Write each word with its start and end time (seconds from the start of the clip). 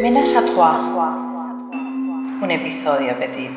Ménage 0.00 0.32
à 0.36 0.42
trois. 0.42 0.78
Un 2.40 2.50
episodio 2.50 3.14
petit. 3.18 3.50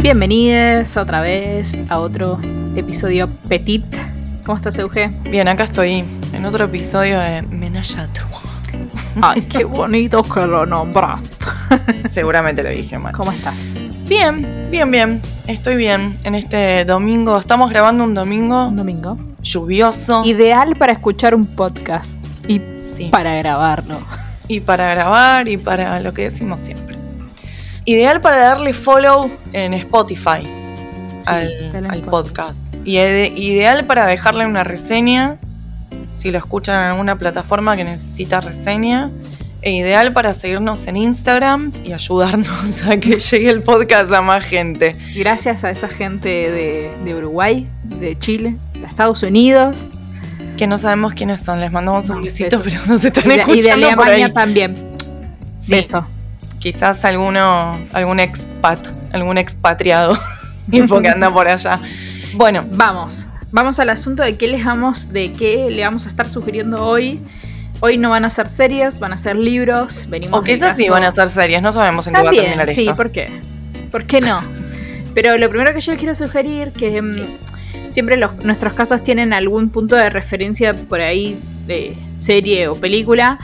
Bienvenidos 0.00 0.96
otra 0.96 1.20
vez 1.20 1.82
a 1.90 1.98
otro 1.98 2.38
episodio 2.74 3.26
Petit. 3.50 3.84
¿Cómo 4.46 4.56
estás, 4.56 4.78
Euge? 4.78 5.10
Bien, 5.30 5.46
acá 5.46 5.64
estoy 5.64 6.04
en 6.32 6.44
otro 6.46 6.64
episodio 6.64 7.18
de 7.20 7.42
Menage 7.42 7.98
à 7.98 8.06
Trois. 8.06 8.42
Ay, 9.20 9.42
qué 9.42 9.64
bonito 9.64 10.22
que 10.22 10.46
lo 10.46 10.64
nombras. 10.64 11.20
Seguramente 12.08 12.62
lo 12.62 12.70
dije 12.70 12.98
mal. 12.98 13.12
¿Cómo 13.12 13.30
estás? 13.30 13.54
Bien, 14.08 14.68
bien, 14.70 14.90
bien. 14.90 15.20
Estoy 15.46 15.76
bien 15.76 16.18
en 16.24 16.34
este 16.34 16.86
domingo. 16.86 17.36
Estamos 17.36 17.68
grabando 17.68 18.04
un 18.04 18.14
domingo 18.14 18.68
Un 18.68 18.76
domingo. 18.76 19.31
Lluvioso. 19.42 20.22
Ideal 20.24 20.76
para 20.76 20.92
escuchar 20.92 21.34
un 21.34 21.44
podcast 21.46 22.06
y 22.48 22.60
Sí. 22.74 23.08
para 23.10 23.34
grabarlo. 23.34 23.98
y 24.48 24.60
para 24.60 24.92
grabar 24.94 25.48
y 25.48 25.56
para 25.56 26.00
lo 26.00 26.12
que 26.12 26.22
decimos 26.22 26.60
siempre. 26.60 26.96
Ideal 27.84 28.20
para 28.20 28.38
darle 28.38 28.72
follow 28.74 29.30
en 29.52 29.72
Spotify 29.74 30.46
al, 31.26 32.02
podcast. 32.10 32.74
Y 32.84 32.96
ide- 32.98 33.32
ideal 33.36 33.86
para 33.86 34.06
dejarle 34.06 34.44
una 34.46 34.64
reseña 34.64 35.38
si 36.12 36.30
lo 36.30 36.38
escuchan 36.38 36.84
en 36.84 36.90
alguna 36.92 37.16
plataforma 37.16 37.76
que 37.76 37.84
necesita 37.84 38.40
reseña. 38.40 39.10
E 39.62 39.70
ideal 39.70 40.12
para 40.12 40.34
seguirnos 40.34 40.88
en 40.88 40.96
Instagram 40.96 41.70
y 41.84 41.92
ayudarnos 41.92 42.82
a 42.86 42.96
que 42.98 43.18
llegue 43.20 43.48
el 43.48 43.62
podcast 43.62 44.12
a 44.12 44.20
más 44.20 44.42
gente. 44.44 44.96
Gracias 45.14 45.62
a 45.62 45.70
esa 45.70 45.88
gente 45.88 46.28
de, 46.28 46.90
de 47.04 47.14
Uruguay, 47.14 47.68
de 47.84 48.18
Chile, 48.18 48.56
Estados 48.86 49.22
Unidos 49.22 49.86
Que 50.56 50.66
no 50.66 50.78
sabemos 50.78 51.14
quiénes 51.14 51.42
son, 51.42 51.60
les 51.60 51.72
mandamos 51.72 52.08
un 52.10 52.16
No, 52.18 52.22
besito, 52.22 52.58
besos. 52.58 52.62
pero 52.64 52.86
nos 52.92 53.04
están 53.04 53.24
y 53.24 53.28
de, 53.28 53.34
y 53.34 53.36
de 53.36 53.40
escuchando 53.70 53.88
por 53.96 54.06
Alemania 54.08 54.26
ahí. 54.26 54.32
también. 54.32 54.74
Sí. 55.58 55.70
Beso. 55.72 56.06
Quizás 56.58 57.04
alguno, 57.04 57.74
algún 57.92 58.20
expat, 58.20 58.86
algún 59.12 59.38
expatriado 59.38 60.16
tipo 60.70 61.00
que 61.00 61.08
anda 61.08 61.32
por 61.32 61.48
allá. 61.48 61.80
Bueno, 62.34 62.64
Vamos, 62.72 63.26
vamos 63.50 63.78
al 63.80 63.90
asunto 63.90 64.22
de 64.22 64.36
qué 64.36 64.46
les 64.46 64.64
vamos, 64.64 65.12
de 65.12 65.32
qué 65.32 65.68
le 65.70 65.82
vamos 65.84 66.06
a 66.06 66.08
estar 66.08 66.28
sugiriendo 66.28 66.84
hoy. 66.84 67.20
Hoy 67.80 67.98
no 67.98 68.10
van 68.10 68.24
a 68.24 68.30
ser 68.30 68.48
series, 68.48 69.00
van 69.00 69.12
a 69.12 69.18
ser 69.18 69.34
libros. 69.36 70.06
Venimos 70.08 70.38
o 70.38 70.42
quizás 70.44 70.76
sí 70.76 70.88
van 70.88 71.02
a 71.02 71.10
ser 71.10 71.28
series, 71.28 71.60
no 71.62 71.72
sabemos 71.72 72.06
en 72.06 72.14
qué 72.14 72.22
va 72.22 72.30
a 72.30 72.32
terminar 72.32 72.70
sí, 72.72 72.82
esto. 72.82 72.94
¿por 72.96 73.10
qué? 73.10 73.28
¿Por 73.90 74.06
qué 74.06 74.20
no? 74.20 74.38
Pero 75.14 75.36
lo 75.36 75.48
primero 75.48 75.74
que 75.74 75.80
yo 75.80 75.92
les 75.92 75.98
quiero 75.98 76.14
sugerir, 76.14 76.70
que 76.72 77.02
mm, 77.02 77.12
Sí. 77.12 77.36
Siempre 77.92 78.16
los- 78.16 78.34
nuestros 78.44 78.72
casos 78.72 79.04
tienen 79.04 79.32
algún 79.32 79.68
punto 79.68 79.94
de 79.96 80.08
referencia 80.10 80.74
por 80.74 81.00
ahí 81.00 81.38
de 81.66 81.94
serie 82.18 82.68
o 82.68 82.74
película. 82.74 83.38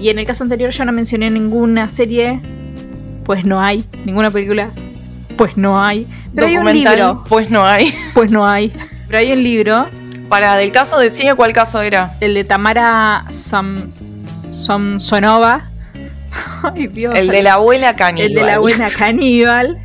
Y 0.00 0.08
en 0.08 0.18
el 0.18 0.26
caso 0.26 0.42
anterior 0.44 0.70
yo 0.70 0.84
no 0.84 0.92
mencioné 0.92 1.30
ninguna 1.30 1.88
serie, 1.88 2.40
pues 3.24 3.44
no 3.44 3.60
hay. 3.60 3.84
Ninguna 4.04 4.30
película, 4.30 4.70
pues 5.36 5.56
no 5.56 5.80
hay. 5.80 6.06
Pero 6.34 6.48
hay 6.48 6.56
un 6.58 6.64
Documental, 6.64 6.96
libro, 6.96 7.24
pues 7.28 7.50
no 7.50 7.64
hay. 7.64 7.94
pues 8.12 8.30
no 8.30 8.46
hay. 8.46 8.72
Pero 9.06 9.18
hay 9.18 9.32
un 9.32 9.42
libro, 9.44 9.86
Para 10.28 10.56
del 10.56 10.72
caso 10.72 10.98
de 10.98 11.10
cine, 11.10 11.34
¿cuál 11.36 11.52
caso 11.52 11.80
era? 11.80 12.16
el 12.20 12.34
de 12.34 12.42
Tamara. 12.44 13.24
Ay, 16.62 16.86
Dios. 16.88 17.14
El 17.14 17.28
de 17.28 17.42
la 17.42 17.54
abuela 17.54 17.94
caníbal. 17.94 18.28
el 18.30 18.34
de 18.34 18.42
la 18.42 18.58
buena 18.58 18.88
caníbal. 18.90 19.78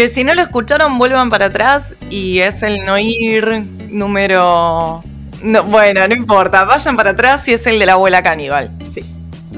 Que 0.00 0.08
si 0.08 0.24
no 0.24 0.32
lo 0.32 0.40
escucharon, 0.40 0.96
vuelvan 0.96 1.28
para 1.28 1.44
atrás 1.46 1.94
y 2.08 2.38
es 2.38 2.62
el 2.62 2.86
no 2.86 2.98
ir 2.98 3.46
número... 3.90 5.02
No, 5.42 5.62
bueno, 5.64 6.08
no 6.08 6.14
importa, 6.14 6.64
vayan 6.64 6.96
para 6.96 7.10
atrás 7.10 7.46
y 7.48 7.52
es 7.52 7.66
el 7.66 7.78
de 7.78 7.84
la 7.84 7.92
abuela 7.92 8.22
caníbal. 8.22 8.70
Sí. 8.90 9.02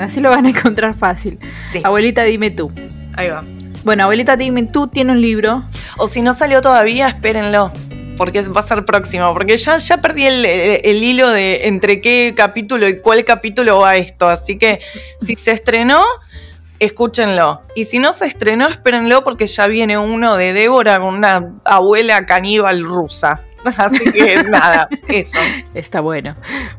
Así 0.01 0.21
lo 0.21 0.31
van 0.31 0.47
a 0.47 0.49
encontrar 0.49 0.95
fácil. 0.95 1.39
Sí, 1.65 1.81
Abuelita, 1.85 2.25
dime 2.25 2.51
tú. 2.51 2.73
ahí 3.15 3.29
va. 3.29 3.43
Bueno, 3.85 4.03
abuelita, 4.03 4.37
dime 4.37 4.65
tú 4.65 4.89
tiene 4.89 5.13
un 5.13 5.23
libro. 5.23 5.63
O 5.97 6.09
si 6.09 6.23
no 6.23 6.35
salió 6.35 6.61
todavía, 6.61 7.07
espérenlo. 7.07 7.71
Porque 8.17 8.43
va 8.43 8.63
a 8.63 8.65
ser 8.65 8.85
próximo. 8.85 9.33
Porque 9.35 9.57
ya, 9.57 9.77
ya 9.77 9.99
perdí 9.99 10.27
el, 10.27 10.45
el- 10.45 10.81
el 10.83 11.05
hilo 11.05 11.31
de 11.31 11.69
entre 11.69 12.01
qué 12.01 12.35
capítulo 12.37 12.89
y 12.89 12.99
cuál 13.01 13.25
capítulo 13.25 13.79
va 13.79 13.95
esto. 13.95 14.29
Así 14.29 14.59
que 14.59 14.81
si 15.21 15.37
se 15.37 15.53
estrenó, 15.53 16.03
escúchenlo. 16.87 17.63
Y 17.75 17.85
si 17.85 17.99
no 17.99 18.13
se 18.13 18.27
estrenó, 18.27 18.67
espérenlo 18.69 19.23
porque 19.25 19.47
ya 19.47 19.67
viene 19.67 19.97
uno 19.99 20.37
de 20.37 20.53
Débora 20.53 20.99
con 20.99 21.15
una 21.15 21.53
abuela 21.65 22.27
caníbal 22.27 22.83
rusa. 22.85 23.41
Así 23.65 24.11
que 24.11 24.43
nada, 24.43 24.89
eso. 25.09 25.39
Está 25.75 26.01
bueno. 26.01 26.35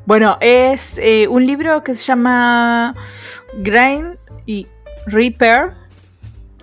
Bueno, 0.06 0.38
es 0.42 0.98
eh, 0.98 1.28
un 1.30 1.46
libro 1.48 1.84
que 1.84 1.96
se 1.96 2.04
llama 2.04 2.94
Grind 3.60 4.18
y 4.46 4.68
Reaper. 5.08 5.74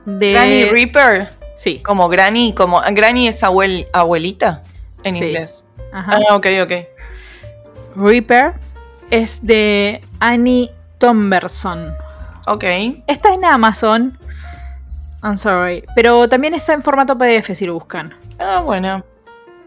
De... 0.04 0.32
Granny 0.32 0.64
Reaper. 0.66 1.30
Sí. 1.56 1.80
Como 1.82 2.08
Granny, 2.08 2.52
como 2.54 2.80
Granny 2.92 3.28
es 3.28 3.42
abuel, 3.42 3.86
abuelita 3.92 4.62
en 5.02 5.16
Sí. 5.16 5.24
inglés. 5.24 5.64
Ajá. 5.92 6.18
Ah, 6.28 6.36
ok, 6.36 6.46
ok. 6.62 6.72
Reaper 7.96 8.52
es 9.10 9.44
de 9.44 10.00
Annie 10.20 10.70
Tomberson. 10.98 11.94
Ok. 12.46 12.64
Está 13.06 13.34
en 13.34 13.44
Amazon. 13.44 14.18
I'm 15.22 15.36
sorry. 15.36 15.84
Pero 15.94 16.28
también 16.28 16.54
está 16.54 16.72
en 16.72 16.82
formato 16.82 17.16
PDF 17.16 17.54
si 17.54 17.66
lo 17.66 17.74
buscan. 17.74 18.14
Ah, 18.38 18.60
bueno. 18.64 19.04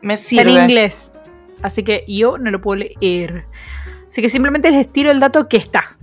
Me 0.01 0.15
Está 0.15 0.27
sirve. 0.29 0.55
en 0.55 0.61
inglés. 0.63 1.13
Así 1.61 1.83
que 1.83 2.03
yo 2.07 2.37
no 2.37 2.51
lo 2.51 2.59
puedo 2.61 2.83
leer. 2.83 3.45
Así 4.09 4.21
que 4.21 4.29
simplemente 4.29 4.69
les 4.71 4.91
tiro 4.91 5.11
el 5.11 5.19
dato 5.19 5.47
que 5.47 5.57
está. 5.57 5.95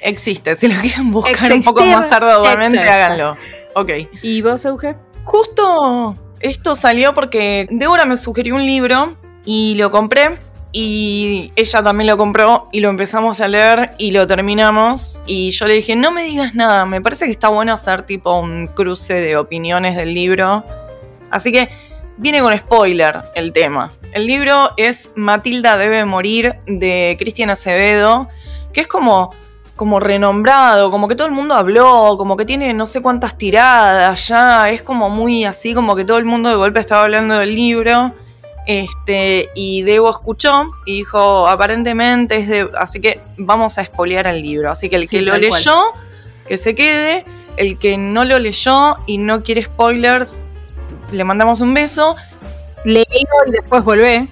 Existe, 0.00 0.54
si 0.54 0.68
lo 0.68 0.80
quieren 0.80 1.10
buscar 1.10 1.32
Existir, 1.32 1.56
un 1.58 1.64
poco 1.64 1.86
más 1.86 2.10
arduamente, 2.12 2.78
háganlo. 2.78 3.36
Ok. 3.74 3.90
¿Y 4.22 4.42
vos, 4.42 4.64
Euge? 4.64 4.96
Justo 5.24 6.14
esto 6.40 6.74
salió 6.76 7.14
porque 7.14 7.66
Débora 7.70 8.04
me 8.04 8.18
sugirió 8.18 8.54
un 8.54 8.66
libro 8.66 9.16
y 9.46 9.76
lo 9.76 9.90
compré. 9.90 10.36
Y 10.76 11.52
ella 11.54 11.84
también 11.84 12.08
lo 12.08 12.16
compró 12.16 12.68
y 12.72 12.80
lo 12.80 12.90
empezamos 12.90 13.40
a 13.40 13.46
leer 13.46 13.92
y 13.96 14.10
lo 14.10 14.26
terminamos. 14.26 15.20
Y 15.24 15.52
yo 15.52 15.68
le 15.68 15.74
dije, 15.74 15.94
no 15.94 16.10
me 16.10 16.24
digas 16.24 16.56
nada, 16.56 16.84
me 16.84 17.00
parece 17.00 17.26
que 17.26 17.30
está 17.30 17.46
bueno 17.46 17.72
hacer 17.72 18.02
tipo 18.02 18.36
un 18.40 18.66
cruce 18.66 19.14
de 19.14 19.36
opiniones 19.36 19.94
del 19.94 20.12
libro. 20.12 20.64
Así 21.30 21.52
que 21.52 21.68
viene 22.16 22.40
con 22.40 22.58
spoiler 22.58 23.20
el 23.36 23.52
tema. 23.52 23.92
El 24.12 24.26
libro 24.26 24.72
es 24.76 25.12
Matilda 25.14 25.76
debe 25.76 26.04
morir 26.04 26.56
de 26.66 27.14
Cristian 27.20 27.50
Acevedo, 27.50 28.26
que 28.72 28.80
es 28.80 28.88
como 28.88 29.30
como 29.76 30.00
renombrado, 30.00 30.90
como 30.90 31.06
que 31.06 31.14
todo 31.14 31.28
el 31.28 31.32
mundo 31.32 31.54
habló, 31.54 32.16
como 32.16 32.36
que 32.36 32.44
tiene 32.44 32.74
no 32.74 32.86
sé 32.86 33.00
cuántas 33.00 33.38
tiradas 33.38 34.26
ya, 34.26 34.70
es 34.70 34.82
como 34.82 35.08
muy 35.08 35.44
así, 35.44 35.72
como 35.72 35.94
que 35.94 36.04
todo 36.04 36.18
el 36.18 36.24
mundo 36.24 36.48
de 36.48 36.56
golpe 36.56 36.80
estaba 36.80 37.04
hablando 37.04 37.38
del 37.38 37.54
libro. 37.54 38.12
Este, 38.66 39.50
y 39.54 39.82
Debo 39.82 40.08
escuchó 40.10 40.70
y 40.86 40.98
dijo, 40.98 41.46
aparentemente 41.48 42.36
es 42.36 42.48
de. 42.48 42.70
Así 42.78 43.00
que 43.00 43.20
vamos 43.36 43.78
a 43.78 43.82
espolear 43.82 44.26
el 44.26 44.42
libro. 44.42 44.70
Así 44.70 44.88
que 44.88 44.96
el 44.96 45.06
Sí, 45.08 45.16
que 45.16 45.22
lo 45.22 45.32
cual. 45.32 45.40
leyó, 45.42 45.74
que 46.46 46.56
se 46.56 46.74
quede. 46.74 47.24
El 47.56 47.78
que 47.78 47.96
no 47.98 48.24
lo 48.24 48.38
leyó 48.38 48.96
y 49.06 49.18
no 49.18 49.42
quiere 49.44 49.62
spoilers, 49.62 50.44
le 51.12 51.22
mandamos 51.24 51.60
un 51.60 51.72
beso. 51.72 52.16
Leílo 52.84 53.06
y 53.46 53.52
después 53.52 53.84
volvé. 53.84 54.28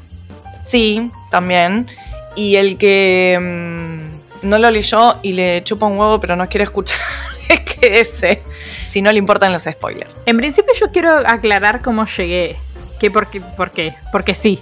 Sí, 0.66 1.10
también. 1.31 1.88
Y 2.34 2.56
el 2.56 2.78
que 2.78 3.38
mm, 3.41 4.48
no 4.48 4.59
lo 4.59 4.71
leyó 4.71 5.19
y 5.22 5.32
le 5.34 5.62
chupa 5.62 5.87
un 5.87 5.98
huevo 5.98 6.19
pero 6.19 6.34
no 6.34 6.48
quiere 6.48 6.65
escuchar, 6.65 6.98
es 7.48 7.60
que 7.60 8.00
ese, 8.00 8.42
si 8.88 9.03
no 9.03 9.12
le 9.12 9.19
importan 9.19 9.53
los 9.53 9.62
spoilers. 9.65 10.22
En 10.26 10.37
principio 10.38 10.72
yo 10.78 10.91
quiero 10.91 11.10
aclarar 11.26 11.81
cómo 11.82 12.06
llegué. 12.06 12.56
Que 13.02 13.10
por 13.10 13.26
qué, 13.28 13.40
por 13.40 13.72
qué, 13.72 13.96
porque 14.12 14.32
sí. 14.32 14.60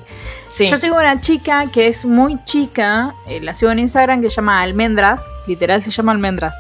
Sí, 0.49 0.65
Yo 0.67 0.79
sigo 0.79 0.97
una 0.97 1.21
chica 1.21 1.67
que 1.71 1.87
es 1.89 2.07
muy 2.07 2.43
chica, 2.45 3.15
eh, 3.27 3.39
la 3.41 3.53
sigo 3.55 3.71
en 3.71 3.79
Instagram, 3.81 4.23
que 4.23 4.31
se 4.31 4.37
llama 4.37 4.63
Almendras, 4.63 5.29
literal 5.47 5.83
se 5.85 5.91
llama 5.91 6.13
Almendras, 6.13 6.55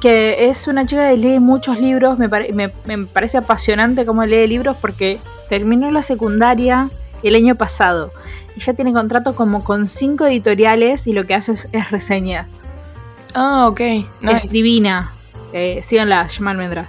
que 0.00 0.48
es 0.50 0.66
una 0.66 0.84
chica 0.86 1.08
que 1.08 1.16
lee 1.16 1.38
muchos 1.38 1.78
libros, 1.78 2.18
me, 2.18 2.28
pare- 2.28 2.52
me- 2.52 2.72
me 2.86 3.06
parece 3.06 3.38
apasionante 3.38 4.04
cómo 4.04 4.24
lee 4.26 4.46
libros 4.48 4.76
porque 4.80 5.18
terminó 5.48 5.90
la 5.92 6.02
secundaria 6.02 6.90
el 7.22 7.34
año 7.36 7.54
pasado. 7.54 8.12
Ella 8.56 8.74
tiene 8.74 8.92
contrato 8.92 9.36
como 9.36 9.62
con 9.62 9.86
cinco 9.86 10.26
editoriales 10.26 11.06
y 11.06 11.12
lo 11.12 11.24
que 11.26 11.34
hace 11.34 11.52
es, 11.52 11.68
es 11.72 11.90
reseñas. 11.92 12.62
Ah, 13.34 13.66
ok. 13.68 13.80
Es 13.80 14.04
nice. 14.22 14.48
divina. 14.48 15.12
Eh, 15.52 15.80
síganla, 15.84 16.28
se 16.28 16.36
llama 16.38 16.50
Almendras. 16.50 16.88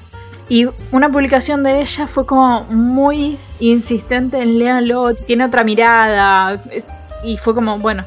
Y 0.52 0.68
una 0.92 1.10
publicación 1.10 1.64
de 1.64 1.80
ella 1.80 2.08
fue 2.08 2.26
como 2.26 2.64
muy 2.66 3.38
insistente 3.62 4.38
en 4.42 4.60
léanlo, 4.60 5.16
tiene 5.16 5.46
otra 5.46 5.64
mirada. 5.64 6.60
es- 6.72 6.88
y 7.24 7.38
fue 7.38 7.54
como, 7.56 7.78
bueno, 7.80 8.04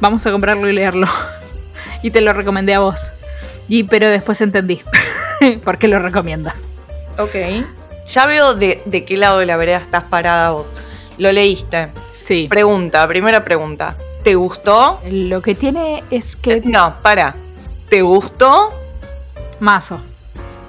vamos 0.00 0.26
a 0.26 0.32
comprarlo 0.32 0.68
y 0.68 0.72
leerlo. 0.72 1.06
y 2.02 2.10
te 2.10 2.20
lo 2.20 2.32
recomendé 2.32 2.74
a 2.74 2.80
vos. 2.80 3.12
Y, 3.68 3.84
pero 3.84 4.08
después 4.08 4.40
entendí 4.40 4.80
por 5.64 5.78
qué 5.78 5.86
lo 5.86 6.00
recomienda. 6.00 6.56
Ok. 7.16 7.36
Ya 8.06 8.26
veo 8.26 8.54
de, 8.54 8.82
de 8.84 9.04
qué 9.04 9.16
lado 9.16 9.38
de 9.38 9.46
la 9.46 9.56
vereda 9.56 9.76
estás 9.78 10.02
parada 10.02 10.50
vos. 10.50 10.74
Lo 11.16 11.30
leíste. 11.30 11.90
Sí. 12.24 12.48
Pregunta, 12.50 13.06
primera 13.06 13.44
pregunta. 13.44 13.94
¿Te 14.24 14.34
gustó? 14.34 14.98
Lo 15.08 15.40
que 15.42 15.54
tiene 15.54 16.02
es 16.10 16.34
que. 16.34 16.60
No, 16.64 16.96
para. 17.02 17.36
¿Te 17.88 18.02
gustó? 18.02 18.72
Mazo. 19.60 20.00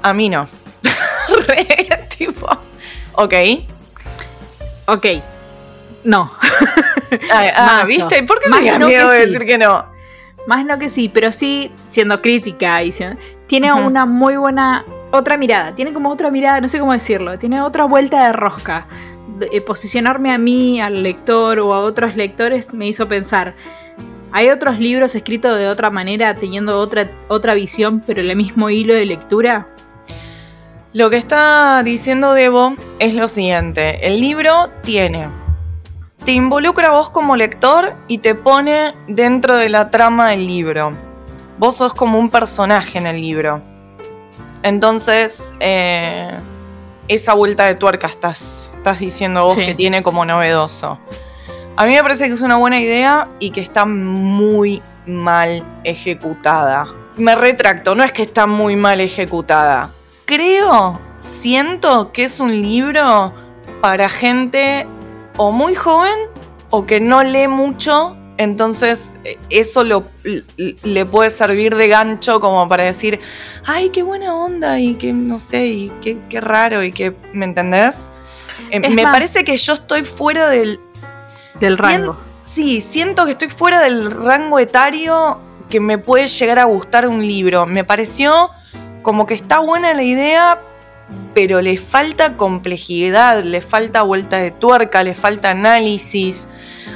A 0.04 0.14
mí 0.14 0.30
no. 0.30 0.48
Tipo. 2.18 2.48
Ok. 3.13 3.34
Ok. 4.88 5.06
No. 6.04 6.31
Ah, 7.34 7.44
ah, 7.56 7.66
Mazo. 7.81 7.88
¿viste? 7.88 8.22
¿Por 8.24 8.40
qué 8.40 8.50
me 8.51 8.78
no 8.78 8.86
miedo 8.86 9.10
que 9.10 9.16
de 9.16 9.24
sí. 9.25 9.31
decir 9.31 9.48
que 9.48 9.57
no? 9.57 9.84
Más 10.46 10.63
no 10.63 10.78
que 10.78 10.90
sí, 10.92 11.10
pero 11.10 11.31
sí 11.31 11.72
siendo 11.88 12.22
crítica 12.22 12.84
y 12.84 12.92
siendo- 12.92 13.19
tiene 13.48 13.74
una 13.74 14.06
muy 14.06 14.38
buena 14.38 14.86
otra 15.10 15.36
mirada, 15.36 15.74
tiene 15.74 15.92
como 15.92 16.12
otra 16.12 16.30
mirada, 16.30 16.62
no 16.62 16.68
sé 16.68 16.78
cómo 16.80 16.94
decirlo, 16.94 17.40
tiene 17.40 17.62
otra 17.62 17.86
vuelta 17.86 18.28
de 18.28 18.34
rosca. 18.34 18.86
De- 19.40 19.50
eh, 19.51 19.60
posicionarme 19.62 20.31
a 20.31 20.38
mí, 20.38 20.80
al 20.80 21.01
lector 21.01 21.57
o 21.62 21.74
a 21.74 21.80
otros 21.80 22.16
lectores 22.16 22.72
me 22.75 22.88
hizo 22.88 23.07
pensar, 23.07 23.56
hay 24.31 24.50
otros 24.50 24.78
libros 24.78 25.16
escritos 25.16 25.57
de 25.57 25.68
otra 25.68 25.90
manera, 25.90 26.36
teniendo 26.36 26.78
otra, 26.78 27.07
otra 27.28 27.56
visión, 27.56 28.04
pero 28.06 28.22
el 28.22 28.36
mismo 28.36 28.69
hilo 28.69 28.94
de 28.94 29.07
lectura. 29.07 29.66
Lo 30.94 31.09
que 31.09 31.18
está 31.18 31.81
diciendo 31.83 32.33
Debo 32.33 32.74
es 32.97 33.13
lo 33.13 33.27
siguiente. 33.27 34.06
El 34.07 34.19
libro 34.19 34.69
tiene. 34.83 35.27
Te 36.25 36.31
involucra 36.31 36.88
a 36.88 36.91
vos 36.91 37.12
como 37.12 37.36
lector 37.36 37.95
y 38.07 38.18
te 38.19 38.36
pone 38.36 38.94
dentro 39.07 39.56
de 39.56 39.69
la 39.69 39.91
trama 39.91 40.30
del 40.30 40.47
libro. 40.47 40.94
Vos 41.59 41.75
sos 41.77 41.94
como 41.94 42.18
un 42.19 42.30
personaje 42.30 42.97
en 42.97 43.06
el 43.07 43.21
libro. 43.21 43.62
Entonces, 44.63 45.53
eh, 45.59 46.31
esa 47.07 47.33
vuelta 47.33 47.65
de 47.68 47.75
tuerca 47.75 48.07
estás, 48.07 48.71
estás 48.75 49.00
diciendo 49.00 49.44
vos 49.44 49.53
Sí. 49.53 49.65
que 49.65 49.75
tiene 49.75 50.01
como 50.03 50.25
novedoso. 50.25 51.00
A 51.77 51.86
mí 51.86 51.94
me 51.94 52.01
parece 52.01 52.27
que 52.27 52.33
es 52.33 52.41
una 52.41 52.56
buena 52.57 52.80
idea 52.80 53.27
y 53.39 53.51
que 53.51 53.62
está 53.62 53.86
muy 53.86 54.81
mal 55.06 55.63
ejecutada. 55.83 56.88
Me 57.15 57.36
retracto, 57.36 57.95
no 57.95 58.03
es 58.03 58.12
que 58.12 58.24
está 58.24 58.47
muy 58.47 58.75
mal 58.75 59.00
ejecutada. 59.00 59.91
Creo, 60.30 61.00
siento 61.18 62.12
que 62.12 62.26
es 62.26 62.40
un 62.40 62.52
libro 62.62 63.34
para 63.81 64.10
gente 64.10 64.86
o 65.38 65.52
muy 65.52 65.74
joven 65.74 66.14
o 66.70 66.86
que 66.86 67.00
no 67.00 67.24
lee 67.24 67.48
mucho. 67.48 68.16
Entonces 68.38 69.16
eh, 69.24 69.40
eso 69.50 69.84
lo, 69.84 70.06
le 70.84 71.06
puede 71.08 71.31
servir 71.31 71.76
de 71.76 71.88
gancho 71.88 72.40
como 72.40 72.70
para 72.70 72.84
decir, 72.84 73.20
ay, 73.66 73.90
qué 73.90 74.04
buena 74.04 74.36
onda 74.36 74.80
y 74.80 74.94
que 74.94 75.14
no 75.14 75.40
sé, 75.40 75.66
y 75.66 75.92
qué, 76.00 76.20
qué 76.30 76.40
raro 76.40 76.84
y 76.84 76.92
que, 76.92 77.16
¿me 77.34 77.46
entendés? 77.46 78.12
Eh, 78.70 78.80
me 78.80 79.02
más- 79.04 79.12
parece 79.12 79.44
que 79.44 79.58
yo 79.58 79.74
estoy 79.74 80.06
fuera 80.06 80.48
del, 80.48 80.80
Del 81.60 81.75
rango. 81.80 82.16
Sí, 82.44 82.82
siento 82.82 83.25
que 83.25 83.32
estoy 83.32 83.50
fuera 83.50 83.82
del 83.82 84.12
rango 84.12 84.60
etario 84.60 85.40
que 85.72 85.80
me 85.80 85.98
puede 85.98 86.28
llegar 86.28 86.60
a 86.60 86.66
gustar 86.66 87.08
un 87.08 87.25
libro. 87.25 87.66
Me 87.66 87.84
pareció 87.84 88.52
como 89.01 89.25
que 89.25 89.34
está 89.34 89.60
buena 89.60 89.94
la 89.94 90.04
idea, 90.04 90.60
pero 91.34 91.62
le 91.62 91.78
falta 91.78 92.38
complejidad, 92.38 93.44
le 93.44 93.62
falta 93.62 94.04
vuelta 94.04 94.38
de 94.38 94.51
tuerca, 94.51 95.04
le 95.04 95.16
falta 95.16 95.51
análisis. 95.51 96.50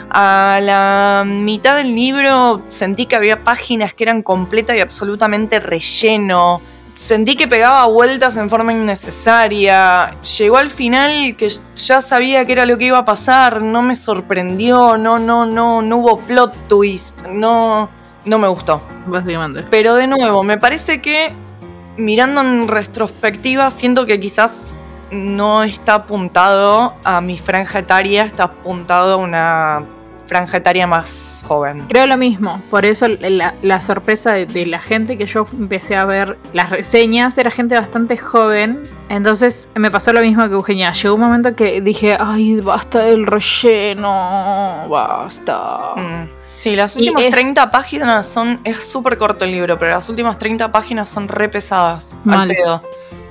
A 0.09 0.59
la 0.61 1.23
mitad 1.25 1.75
del 1.75 1.95
libro 1.95 2.61
sentí 2.69 3.05
que 3.05 3.15
había 3.15 3.43
páginas 3.43 3.93
que 3.93 4.03
eran 4.03 4.21
completa 4.21 4.75
y 4.75 4.79
absolutamente 4.79 5.59
relleno. 5.59 6.61
Sentí 6.93 7.35
que 7.35 7.47
pegaba 7.47 7.85
vueltas 7.85 8.37
en 8.37 8.49
forma 8.49 8.71
innecesaria. 8.71 10.15
Llegó 10.37 10.57
al 10.57 10.69
final 10.69 11.35
que 11.35 11.51
ya 11.75 12.01
sabía 12.01 12.45
que 12.45 12.51
era 12.51 12.67
lo 12.67 12.77
que 12.77 12.85
iba 12.85 12.99
a 12.99 13.05
pasar. 13.05 13.63
No 13.63 13.81
me 13.81 13.95
sorprendió. 13.95 14.97
No, 14.97 15.17
no, 15.17 15.45
no, 15.45 15.81
no 15.81 15.97
hubo 15.97 16.19
plot 16.19 16.67
twist. 16.67 17.25
No, 17.25 17.89
no 18.25 18.37
me 18.37 18.47
gustó. 18.47 18.81
Básicamente. 19.07 19.65
Pero 19.71 19.95
de 19.95 20.05
nuevo, 20.05 20.43
me 20.43 20.59
parece 20.59 21.01
que 21.01 21.33
mirando 21.97 22.41
en 22.41 22.67
retrospectiva, 22.67 23.69
siento 23.71 24.05
que 24.05 24.19
quizás 24.19 24.75
no 25.11 25.63
está 25.63 25.95
apuntado 25.95 26.93
a 27.03 27.21
mi 27.21 27.37
franja 27.37 27.79
etaria, 27.79 28.23
está 28.23 28.45
apuntado 28.45 29.13
a 29.13 29.17
una 29.17 29.83
franja 30.25 30.57
etaria 30.57 30.87
más 30.87 31.45
joven. 31.47 31.85
Creo 31.89 32.07
lo 32.07 32.17
mismo, 32.17 32.61
por 32.71 32.85
eso 32.85 33.07
la, 33.07 33.53
la 33.61 33.81
sorpresa 33.81 34.33
de, 34.33 34.45
de 34.45 34.65
la 34.65 34.79
gente 34.79 35.17
que 35.17 35.25
yo 35.25 35.45
empecé 35.53 35.95
a 35.95 36.05
ver 36.05 36.37
las 36.53 36.69
reseñas 36.69 37.37
era 37.37 37.51
gente 37.51 37.75
bastante 37.75 38.17
joven, 38.17 38.81
entonces 39.09 39.69
me 39.75 39.91
pasó 39.91 40.13
lo 40.13 40.21
mismo 40.21 40.47
que 40.47 40.55
Eugenia, 40.55 40.91
llegó 40.93 41.15
un 41.15 41.21
momento 41.21 41.55
que 41.55 41.81
dije, 41.81 42.17
ay, 42.19 42.61
basta 42.61 42.99
del 42.99 43.27
relleno, 43.27 44.87
basta. 44.89 45.93
Mm. 45.97 46.42
Sí, 46.55 46.75
las 46.75 46.95
últimas 46.95 47.23
es- 47.23 47.31
30 47.31 47.71
páginas 47.71 48.27
son. 48.27 48.59
Es 48.63 48.83
súper 48.83 49.17
corto 49.17 49.45
el 49.45 49.51
libro, 49.51 49.77
pero 49.79 49.91
las 49.91 50.07
últimas 50.09 50.37
30 50.37 50.71
páginas 50.71 51.09
son 51.09 51.27
re 51.27 51.49
pesadas. 51.49 52.17
Mal. 52.23 52.41
Al 52.41 52.47
pedo. 52.49 52.83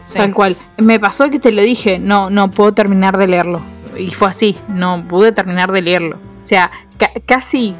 Sí. 0.02 0.18
Tal 0.18 0.34
cual. 0.34 0.56
Me 0.78 0.98
pasó 0.98 1.30
que 1.30 1.38
te 1.38 1.52
lo 1.52 1.62
dije, 1.62 1.98
no, 2.00 2.28
no 2.30 2.50
puedo 2.50 2.72
terminar 2.74 3.16
de 3.18 3.28
leerlo. 3.28 3.62
Y 3.96 4.10
fue 4.10 4.28
así, 4.28 4.56
no 4.68 5.04
pude 5.08 5.30
terminar 5.32 5.70
de 5.70 5.82
leerlo. 5.82 6.16
O 6.16 6.46
sea, 6.46 6.70
ca- 6.98 7.12
casi 7.26 7.76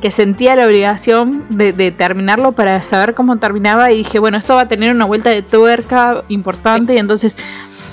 que 0.00 0.10
sentía 0.10 0.56
la 0.56 0.64
obligación 0.66 1.44
de, 1.50 1.72
de 1.72 1.90
terminarlo 1.90 2.52
para 2.52 2.82
saber 2.82 3.14
cómo 3.14 3.36
terminaba 3.38 3.90
y 3.92 3.98
dije, 3.98 4.18
bueno, 4.18 4.38
esto 4.38 4.54
va 4.54 4.62
a 4.62 4.68
tener 4.68 4.90
una 4.94 5.04
vuelta 5.04 5.30
de 5.30 5.42
tuerca 5.42 6.22
importante 6.28 6.94
y 6.94 6.98
entonces, 6.98 7.36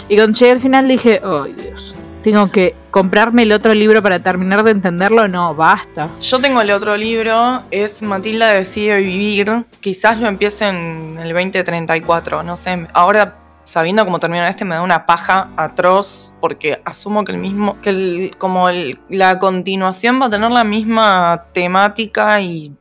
y 0.09 0.15
cuando 0.17 0.37
llegué 0.37 0.51
al 0.51 0.59
final 0.59 0.87
dije, 0.87 1.21
oh 1.23 1.43
Dios, 1.45 1.95
tengo 2.23 2.49
que 2.51 2.73
comprarme 2.89 3.43
el 3.43 3.51
otro 3.51 3.73
libro 3.73 4.01
para 4.01 4.19
terminar 4.21 4.63
de 4.63 4.71
entenderlo, 4.71 5.27
no, 5.27 5.53
basta. 5.53 6.09
Yo 6.21 6.39
tengo 6.39 6.61
el 6.61 6.71
otro 6.71 6.95
libro, 6.97 7.63
es 7.69 8.01
Matilda 8.01 8.51
decide 8.53 8.97
vivir. 8.97 9.65
Quizás 9.81 10.19
lo 10.19 10.27
empiece 10.27 10.67
en 10.67 11.19
el 11.21 11.33
2034, 11.33 12.41
no 12.43 12.55
sé. 12.55 12.87
Ahora, 12.93 13.37
sabiendo 13.65 14.03
cómo 14.05 14.19
termina 14.19 14.47
este, 14.49 14.65
me 14.65 14.75
da 14.75 14.81
una 14.81 15.05
paja 15.05 15.49
atroz, 15.57 16.33
porque 16.41 16.81
asumo 16.85 17.23
que 17.23 17.31
el 17.33 17.37
mismo, 17.37 17.79
que 17.81 17.89
el- 17.89 18.31
como 18.37 18.69
el- 18.69 18.99
la 19.09 19.37
continuación 19.39 20.21
va 20.21 20.25
a 20.25 20.29
tener 20.29 20.49
la 20.51 20.63
misma 20.63 21.45
temática 21.53 22.39
y 22.41 22.73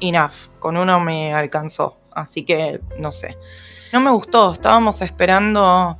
enough. 0.00 0.48
Con 0.58 0.76
uno 0.76 1.00
me 1.00 1.34
alcanzó, 1.34 1.96
así 2.14 2.44
que 2.44 2.80
no 2.98 3.12
sé. 3.12 3.36
No 3.92 4.00
me 4.00 4.10
gustó, 4.10 4.52
estábamos 4.52 5.00
esperando. 5.02 5.98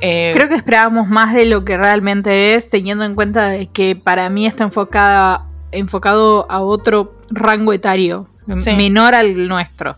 Eh, 0.00 0.32
Creo 0.34 0.48
que 0.48 0.54
esperábamos 0.54 1.08
más 1.08 1.34
de 1.34 1.44
lo 1.44 1.64
que 1.64 1.76
realmente 1.76 2.54
es, 2.54 2.68
teniendo 2.70 3.04
en 3.04 3.14
cuenta 3.14 3.52
que 3.72 3.96
para 3.96 4.28
mí 4.30 4.46
está 4.46 4.64
enfocada, 4.64 5.46
enfocado 5.72 6.46
a 6.50 6.60
otro 6.60 7.14
rango 7.30 7.72
etario, 7.72 8.28
Sí. 8.60 8.74
menor 8.74 9.14
al 9.14 9.46
nuestro. 9.48 9.96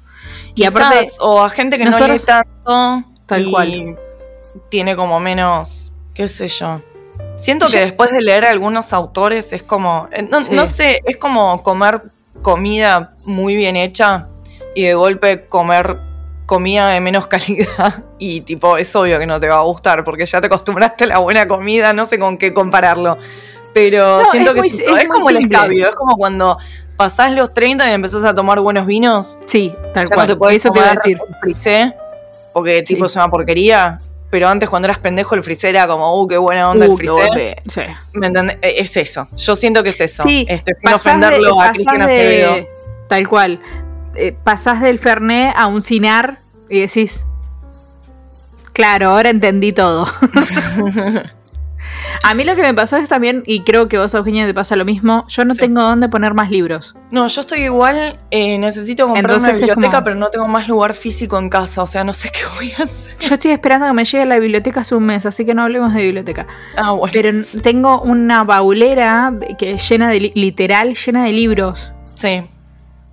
Y 0.51 0.63
Quizás, 0.63 0.77
aparte, 0.77 1.09
o 1.21 1.43
a 1.43 1.49
gente 1.49 1.79
que 1.79 1.85
nosotros- 1.85 2.09
no 2.09 2.15
lee 2.15 2.21
tanto 2.27 3.09
Tal 3.27 3.47
y 3.47 3.51
cual. 3.51 3.99
tiene 4.69 4.95
como 4.97 5.19
menos, 5.21 5.93
qué 6.15 6.29
sé 6.29 6.49
yo. 6.49 6.83
Siento 7.37 7.67
que 7.69 7.79
después 7.81 8.11
de 8.11 8.21
leer 8.21 8.45
a 8.45 8.51
algunos 8.51 8.93
autores 8.93 9.53
es 9.55 9.63
como, 9.63 10.09
eh, 10.13 10.23
no, 10.31 10.43
Sí. 10.43 10.51
no 10.53 10.67
sé, 10.67 11.01
es 11.07 11.17
como 11.17 11.63
comer 11.63 12.03
comida 12.43 13.15
muy 13.25 13.57
bien 13.57 13.77
hecha 13.77 14.27
y 14.75 14.83
de 14.83 14.95
golpe 14.95 15.47
comer 15.47 15.99
comida 16.47 16.89
de 16.89 17.01
menos 17.01 17.27
calidad 17.29 18.05
y 18.19 18.41
tipo 18.43 18.77
es 18.77 18.95
obvio 18.97 19.19
que 19.19 19.27
no 19.27 19.41
te 19.41 19.49
va 19.49 19.57
a 19.59 19.63
gustar 19.63 20.05
porque 20.05 20.27
ya 20.27 20.41
te 20.41 20.47
acostumbraste 20.49 21.05
a 21.05 21.07
la 21.09 21.19
buena 21.19 21.47
comida, 21.49 21.93
no 21.93 22.07
sé 22.07 22.19
con 22.19 22.39
qué 22.39 22.53
compararlo. 22.53 23.19
Pero 23.75 24.23
No, 24.23 24.31
siento 24.31 24.51
es 24.51 24.55
que 24.77 24.87
muy- 24.91 25.01
es, 25.01 25.09
como 25.09 25.31
el 25.31 25.37
escabio, 25.39 25.89
es 25.89 25.95
como 25.95 26.17
cuando 26.17 26.59
pasás 26.97 27.33
los 27.33 27.55
30 27.55 27.89
y 27.89 27.93
empezás 27.93 28.23
a 28.25 28.35
tomar 28.35 28.61
buenos 28.61 28.85
vinos 28.87 29.39
sí, 29.47 29.73
tal 29.95 30.09
ya 30.09 30.15
cual. 30.15 30.27
no 30.29 30.35
te 30.35 30.39
podés 30.39 30.57
Eso 30.59 30.71
te 30.73 30.79
iba 30.79 30.89
a 30.89 30.95
decir. 30.95 31.19
frisé, 31.41 31.95
porque 32.53 32.83
tipo 32.83 33.09
Sí. 33.09 33.13
es 33.13 33.17
una 33.17 33.29
porquería. 33.29 34.01
Pero 34.31 34.49
antes 34.49 34.69
cuando 34.71 34.87
eras 34.87 34.99
pendejo 34.99 35.35
el 35.35 35.43
frisé 35.43 35.69
era 35.69 35.87
como, 35.87 36.19
uh, 36.21 36.27
qué 36.27 36.39
buena 36.39 36.71
onda 36.71 36.87
el 36.87 36.93
Uh, 36.93 36.97
frisé. 36.97 37.57
Sí. 37.69 37.81
¿Me 38.15 38.29
entendés? 38.29 38.57
Eh, 38.63 38.77
Es 38.79 38.97
eso. 38.97 39.29
Yo 39.37 39.57
siento 39.57 39.83
que 39.83 39.91
es 39.91 40.01
eso. 40.01 40.23
Sí, 40.23 40.47
este, 40.49 40.73
sin 40.75 40.91
ofenderlo 40.93 41.55
de- 41.57 41.63
a 41.63 41.71
Cristian 41.73 42.01
Acevedo. 42.03 42.67
Tal 43.09 43.29
cual. 43.29 43.61
Eh, 44.15 44.37
pasás 44.45 44.81
del 44.81 44.99
Fernet 44.99 45.55
a 45.57 45.67
un 45.67 45.83
Cinar 45.83 46.39
y 46.69 46.81
decís. 46.81 47.27
Claro, 48.73 49.11
ahora 49.11 49.31
entendí 49.31 49.73
todo. 49.73 50.07
a 52.23 52.35
mí 52.35 52.45
lo 52.45 52.55
que 52.57 52.63
me 52.63 52.75
pasó 52.75 52.97
es 52.97 53.09
también, 53.09 53.43
y 53.47 53.63
creo 53.65 53.89
que 53.89 53.99
vos, 53.99 54.15
Eugenia, 54.15 54.47
te 54.47 54.55
pasa 54.55 54.77
lo 54.77 54.85
mismo. 54.85 55.27
Yo 55.29 55.45
no 55.45 55.55
Sí. 55.55 55.61
tengo 55.61 55.83
dónde 55.83 56.09
poner 56.09 56.33
más 56.35 56.51
libros. 56.51 56.95
No, 57.11 57.27
yo 57.27 57.41
estoy 57.43 57.63
igual, 57.65 58.19
eh, 58.31 58.59
necesito 58.59 59.05
comprar 59.05 59.25
Entonces 59.25 59.49
una 59.49 59.59
biblioteca, 59.75 59.91
como- 59.99 60.05
pero 60.05 60.17
no 60.17 60.31
tengo 60.31 60.49
más 60.49 60.69
lugar 60.69 60.95
físico 60.95 61.39
en 61.39 61.49
casa, 61.51 61.83
o 61.83 61.87
sea, 61.87 62.05
no 62.05 62.13
sé 62.13 62.31
qué 62.33 62.41
voy 62.57 62.73
a 62.79 62.85
hacer. 62.85 63.17
Yo 63.19 63.35
estoy 63.35 63.51
esperando 63.51 63.87
que 63.87 63.93
me 63.93 64.05
llegue 64.05 64.27
la 64.27 64.39
biblioteca 64.39 64.81
hace 64.81 64.95
un 64.95 65.05
mes, 65.05 65.27
así 65.27 65.45
que 65.45 65.55
no 65.55 65.63
hablemos 65.63 65.93
de 65.93 66.03
biblioteca. 66.03 66.47
Ah, 66.77 66.93
bueno. 66.93 67.13
Pero 67.13 67.31
tengo 67.63 68.01
una 68.03 68.45
baulera 68.45 69.33
que 69.59 69.73
es 69.73 69.89
llena 69.89 70.09
de 70.09 70.21
li- 70.21 70.33
literal 70.35 70.95
llena 70.95 71.25
de 71.25 71.33
libros. 71.33 71.93
Sí. 72.15 72.45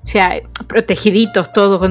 O 0.04 0.08
sea, 0.08 0.42
protegiditos 0.68 1.54
todos. 1.54 1.82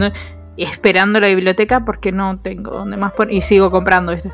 esperando 0.57 1.21
la 1.21 1.29
biblioteca 1.29 1.85
porque 1.85 2.13
no 2.13 2.39
tengo 2.41 2.73
dónde 2.73 2.97
más 2.97 3.13
poner. 3.13 3.35
Y 3.35 3.41
sigo 3.41 3.71
comprando, 3.71 4.13
¿viste? 4.13 4.33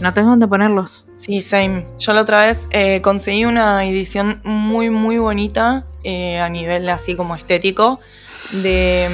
No 0.00 0.14
tengo 0.14 0.30
dónde 0.30 0.46
ponerlos. 0.46 1.06
Sí, 1.14 1.40
same. 1.42 1.86
Yo 1.98 2.12
la 2.12 2.22
otra 2.22 2.44
vez 2.44 2.68
eh, 2.70 3.00
conseguí 3.02 3.44
una 3.44 3.84
edición 3.84 4.40
muy, 4.44 4.90
muy 4.90 5.18
bonita 5.18 5.84
eh, 6.04 6.38
a 6.38 6.48
nivel 6.48 6.88
así 6.88 7.16
como 7.16 7.34
estético 7.34 8.00
de 8.52 9.08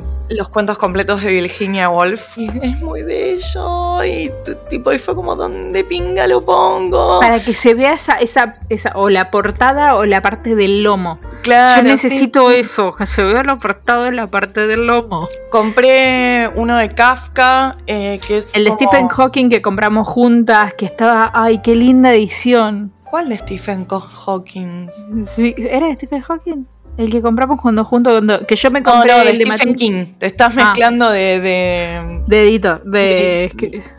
mm, 0.00 0.34
los 0.34 0.48
cuentos 0.48 0.78
completos 0.78 1.22
de 1.22 1.30
Virginia 1.32 1.88
Woolf. 1.88 2.36
Y 2.38 2.48
es 2.62 2.80
muy 2.80 3.02
bello 3.02 4.04
y 4.04 4.30
tipo 4.68 4.92
y 4.92 4.98
fue 4.98 5.14
como 5.14 5.34
¿dónde 5.36 5.82
pinga 5.84 6.26
lo 6.26 6.40
pongo? 6.44 7.20
Para 7.20 7.40
que 7.40 7.52
se 7.54 7.74
vea 7.74 7.94
esa, 7.94 8.14
esa, 8.14 8.54
esa, 8.68 8.92
o 8.94 9.10
la 9.10 9.30
portada 9.30 9.96
o 9.96 10.06
la 10.06 10.22
parte 10.22 10.54
del 10.54 10.82
lomo. 10.82 11.18
Claro, 11.42 11.82
Yo 11.82 11.88
necesito 11.88 12.50
sí. 12.50 12.56
eso, 12.56 12.94
que 12.94 13.06
se 13.06 13.24
vea 13.24 13.42
la 13.42 13.56
portada 13.58 14.08
en 14.08 14.16
la 14.16 14.26
parte 14.26 14.66
del 14.66 14.86
lomo. 14.86 15.26
Compré 15.50 16.48
uno 16.54 16.76
de 16.76 16.90
Kafka, 16.90 17.76
eh, 17.86 18.20
que 18.26 18.38
es 18.38 18.54
El 18.54 18.64
de 18.64 18.70
como- 18.70 18.78
Stephen 18.90 19.08
Hawking 19.08 19.48
que 19.48 19.62
compramos 19.62 20.06
juntas, 20.06 20.74
que 20.74 20.84
estaba, 20.84 21.30
ay, 21.34 21.60
qué 21.62 21.74
linda 21.74 22.12
edición. 22.12 22.92
¿Cuál 23.04 23.28
de 23.30 23.38
Stephen 23.38 23.86
Hawking? 23.88 24.88
Sí, 25.24 25.54
¿Era 25.58 25.88
de 25.88 25.94
Stephen 25.94 26.20
Hawking? 26.20 26.66
El 27.00 27.10
que 27.10 27.22
compramos 27.22 27.60
cuando 27.60 27.82
juntos, 27.84 28.12
cuando, 28.12 28.46
que 28.46 28.56
yo 28.56 28.70
me 28.70 28.82
compré 28.82 29.10
no, 29.12 29.18
de 29.24 29.30
el 29.30 29.38
de 29.38 29.44
Stephen 29.46 29.74
King. 29.74 30.06
Te 30.18 30.26
estás 30.26 30.52
Ah. 30.56 30.64
mezclando 30.66 31.08
de, 31.08 31.40
de, 31.40 32.20
De 32.26 32.42
editor, 32.42 32.82
de, 32.84 33.50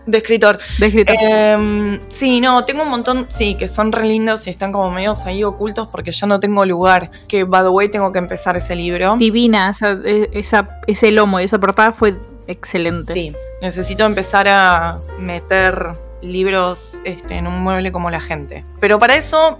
de 0.05 0.17
escritor. 0.19 0.59
de 0.77 0.85
escritor. 0.85 1.15
Em, 1.19 1.99
sí, 2.09 2.39
no, 2.41 2.63
tengo 2.63 2.83
un 2.83 2.89
montón, 2.89 3.25
sí, 3.29 3.55
que 3.55 3.67
son 3.67 3.91
re 3.91 4.05
lindos 4.05 4.45
y 4.45 4.51
están 4.51 4.71
como 4.71 4.91
medios 4.91 5.25
ahí 5.25 5.43
ocultos 5.43 5.87
porque 5.91 6.11
ya 6.11 6.27
no 6.27 6.39
tengo 6.39 6.63
lugar. 6.65 7.09
Que, 7.27 7.43
by 7.43 7.63
the 7.63 7.69
way, 7.69 7.89
tengo 7.89 8.11
que 8.11 8.19
empezar 8.19 8.55
ese 8.55 8.75
libro. 8.75 9.15
Divina, 9.17 9.71
esa, 9.71 9.93
e- 10.05 10.29
esa- 10.33 10.79
ese 10.85 11.09
lomo 11.11 11.39
y 11.39 11.45
esa 11.45 11.59
portada 11.59 11.91
fue 11.93 12.15
excelente. 12.47 13.13
Sí, 13.13 13.33
necesito 13.63 14.05
empezar 14.05 14.47
a 14.47 14.99
meter 15.17 15.87
libros 16.21 17.01
este, 17.03 17.35
en 17.35 17.47
un 17.47 17.61
mueble 17.63 17.91
como 17.91 18.11
la 18.11 18.19
gente. 18.21 18.63
Pero 18.79 18.99
para 18.99 19.15
eso, 19.15 19.57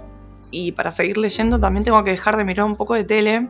y 0.52 0.70
para 0.72 0.92
seguir 0.92 1.18
leyendo, 1.18 1.58
también 1.58 1.82
tengo 1.82 2.04
que 2.04 2.10
dejar 2.12 2.36
de 2.36 2.44
mirar 2.44 2.64
un 2.66 2.76
poco 2.76 2.94
de 2.94 3.02
tele. 3.02 3.48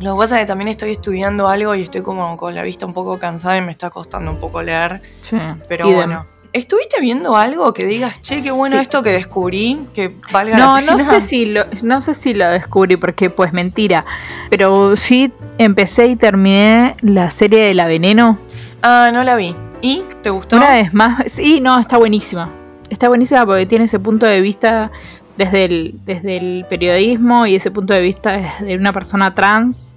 Lo 0.00 0.14
que 0.14 0.18
pasa 0.18 0.34
es 0.36 0.42
que 0.42 0.46
también 0.46 0.68
estoy 0.68 0.90
estudiando 0.90 1.48
algo 1.48 1.74
y 1.74 1.82
estoy 1.82 2.02
como 2.02 2.36
con 2.36 2.54
la 2.54 2.62
vista 2.62 2.84
un 2.84 2.92
poco 2.92 3.18
cansada 3.18 3.56
y 3.56 3.62
me 3.62 3.70
está 3.72 3.88
costando 3.90 4.30
un 4.30 4.38
poco 4.38 4.60
leer. 4.62 5.00
Sí, 5.22 5.38
Pero 5.68 5.90
bueno. 5.90 6.26
¿Estuviste 6.52 7.00
viendo 7.00 7.34
algo 7.34 7.74
que 7.74 7.84
digas, 7.84 8.20
che, 8.22 8.40
qué 8.40 8.52
bueno 8.52 8.76
Sí. 8.76 8.82
esto 8.82 9.02
que 9.02 9.10
descubrí, 9.10 9.80
que 9.92 10.14
valga 10.30 10.56
No, 10.56 10.74
la 10.74 10.80
pena? 10.80 10.92
no 10.92 10.98
sé 11.00 11.20
si 11.20 11.46
lo, 11.46 11.64
no 11.82 12.00
sé 12.00 12.14
si 12.14 12.32
lo 12.32 12.48
descubrí 12.48 12.96
porque 12.96 13.28
pues 13.28 13.52
mentira, 13.52 14.04
pero 14.50 14.94
sí 14.94 15.32
empecé 15.58 16.06
y 16.06 16.14
terminé 16.16 16.96
la 17.00 17.30
serie 17.32 17.60
de 17.64 17.74
La 17.74 17.86
Veneno. 17.86 18.38
Ah, 18.82 19.10
no 19.12 19.24
la 19.24 19.34
vi. 19.34 19.56
¿Y? 19.82 20.04
¿Te 20.22 20.30
gustó? 20.30 20.54
Una 20.56 20.70
vez 20.70 20.94
más, 20.94 21.24
sí, 21.26 21.60
no, 21.60 21.76
está 21.80 21.96
buenísima. 21.96 22.48
Está 22.88 23.08
buenísima 23.08 23.44
porque 23.44 23.66
tiene 23.66 23.86
ese 23.86 23.98
punto 23.98 24.24
de 24.24 24.40
vista 24.40 24.92
desde 25.36 25.64
el, 25.64 25.94
desde 26.04 26.36
el 26.36 26.66
periodismo 26.68 27.46
y 27.46 27.56
ese 27.56 27.70
punto 27.70 27.94
de 27.94 28.00
vista 28.00 28.40
de 28.60 28.76
una 28.76 28.92
persona 28.92 29.34
trans 29.34 29.96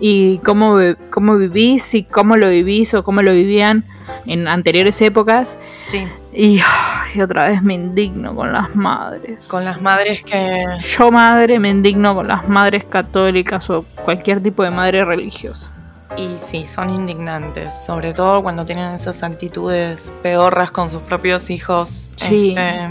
y 0.00 0.38
cómo, 0.38 0.76
cómo 1.10 1.36
vivís 1.36 1.94
y 1.94 2.04
cómo 2.04 2.36
lo 2.36 2.50
vivís 2.50 2.92
o 2.94 3.02
cómo 3.02 3.22
lo 3.22 3.32
vivían 3.32 3.84
en 4.26 4.48
anteriores 4.48 5.00
épocas. 5.00 5.58
Sí, 5.84 6.06
Y, 6.32 6.60
otra 7.20 7.48
vez 7.48 7.62
me 7.62 7.74
indigno 7.74 8.34
con 8.34 8.52
las 8.52 8.74
madres. 8.74 9.46
con 9.48 9.64
las 9.64 9.80
madres 9.80 10.22
que... 10.22 10.64
Yo 10.98 11.10
madre 11.10 11.58
me 11.58 11.70
indigno 11.70 12.14
con 12.14 12.28
las 12.28 12.48
madres 12.48 12.84
católicas 12.84 13.68
o 13.70 13.84
cualquier 14.04 14.42
tipo 14.42 14.62
de 14.62 14.70
madre 14.70 15.04
religiosa. 15.04 15.72
Y 16.16 16.36
sí, 16.38 16.66
son 16.66 16.90
indignantes, 16.90 17.84
sobre 17.84 18.14
todo 18.14 18.42
cuando 18.42 18.64
tienen 18.64 18.94
esas 18.94 19.22
actitudes 19.22 20.12
pedorras 20.22 20.70
con 20.70 20.88
sus 20.88 21.02
propios 21.02 21.50
hijos. 21.50 22.10
Sí. 22.16 22.50
Este, 22.50 22.88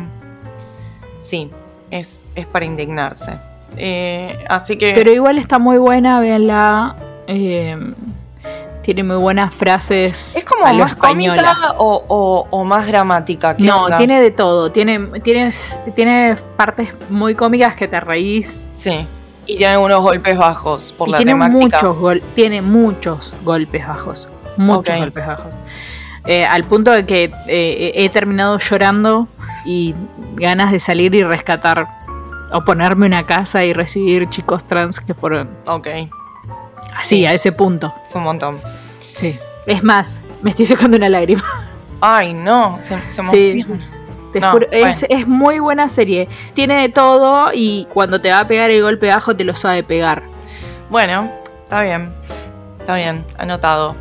sí, 1.19 1.50
es, 1.91 2.31
es 2.36 2.45
para 2.45 2.65
indignarse. 2.65 3.38
Eh, 3.77 4.38
así 4.50 4.77
que... 4.77 4.93
Pero 4.93 5.12
igual 5.12 5.38
está 5.38 5.59
muy 5.59 5.77
buena, 5.77 6.19
véanla. 6.19 6.95
eh, 7.27 7.77
tiene 8.81 9.03
muy 9.03 9.17
buenas 9.17 9.53
frases. 9.53 10.38
¿Es 10.38 10.45
como 10.45 10.65
a 10.65 10.71
más 10.71 10.95
cómica 10.95 11.74
o, 11.77 12.05
o- 12.07 12.47
o 12.50 12.63
más 12.63 12.88
dramática? 12.88 13.53
¿Qué 13.57 13.65
No, 13.65 13.83
onda? 13.83 13.97
tiene 13.97 14.21
de 14.21 14.31
todo. 14.31 14.71
Tiene, 14.71 14.97
tiene, 15.24 15.51
tiene 15.93 16.38
partes 16.55 16.93
muy 17.09 17.36
cómicas 17.36 17.75
que 17.75 17.89
te 17.89 18.00
reís. 18.00 18.69
Sí. 18.74 19.05
Y 19.45 19.57
tiene 19.57 19.77
unos 19.77 20.00
golpes 20.01 20.38
bajos 20.38 20.93
por 20.93 21.09
y 21.09 21.12
la 21.12 21.17
tiene 21.17 21.33
temática. 21.33 21.83
muchos, 21.89 22.21
tiene 22.33 22.62
muchos 22.62 23.36
golpes 23.43 23.86
bajos. 23.86 24.29
Muchos 24.55 24.97
golpes 24.97 25.27
bajos. 25.27 25.55
Eh, 26.27 26.46
al 26.46 26.63
punto 26.65 26.91
de 26.91 27.05
que 27.05 27.31
eh, 27.48 27.91
he 27.96 28.10
terminado 28.10 28.57
llorando 28.60 29.27
y 29.65 29.96
ganas 30.36 30.72
de 30.72 30.79
salir 30.79 31.15
y 31.15 31.24
rescatar 31.24 31.88
o 32.51 32.62
ponerme 32.62 33.05
una 33.07 33.25
casa 33.25 33.63
y 33.63 33.74
recibir 33.74 34.27
chicos 34.29 34.65
trans 34.65 35.00
que 35.01 35.13
fueron 35.13 35.50
Ok, 35.67 35.88
así, 36.96 37.25
a 37.25 37.34
ese 37.34 37.51
punto. 37.51 37.93
es 38.03 38.13
un 38.15 38.24
montón. 38.24 38.60
Sí. 39.15 39.38
Es 39.65 39.84
más, 39.84 40.22
me 40.41 40.50
estoy 40.51 40.65
sacando 40.65 40.98
una 40.98 41.10
lágrima. 41.10 41.43
Ay, 42.01 42.34
no, 42.34 42.77
se, 42.79 42.98
se 43.10 43.24
Sí. 43.24 43.50
emociona. 43.62 43.88
Te 44.34 44.39
No, 44.41 44.51
juro, 44.51 44.67
es, 44.72 45.05
es 45.10 45.27
muy 45.27 45.60
buena 45.60 45.88
serie. 45.88 46.27
Tiene 46.53 46.75
de 46.81 46.89
todo 46.89 47.51
y 47.53 47.88
cuando 47.93 48.19
te 48.22 48.29
va 48.29 48.39
a 48.41 48.48
pegar 48.48 48.69
el 48.69 48.81
golpe 48.81 49.07
bajo 49.07 49.36
te 49.36 49.43
lo 49.46 49.55
sabe 49.55 49.84
pegar. 49.84 50.24
Bueno, 50.89 51.31
está 51.63 51.81
bien. 51.81 52.13
Está 52.79 52.96
bien, 52.96 53.25
anotado. 53.38 53.96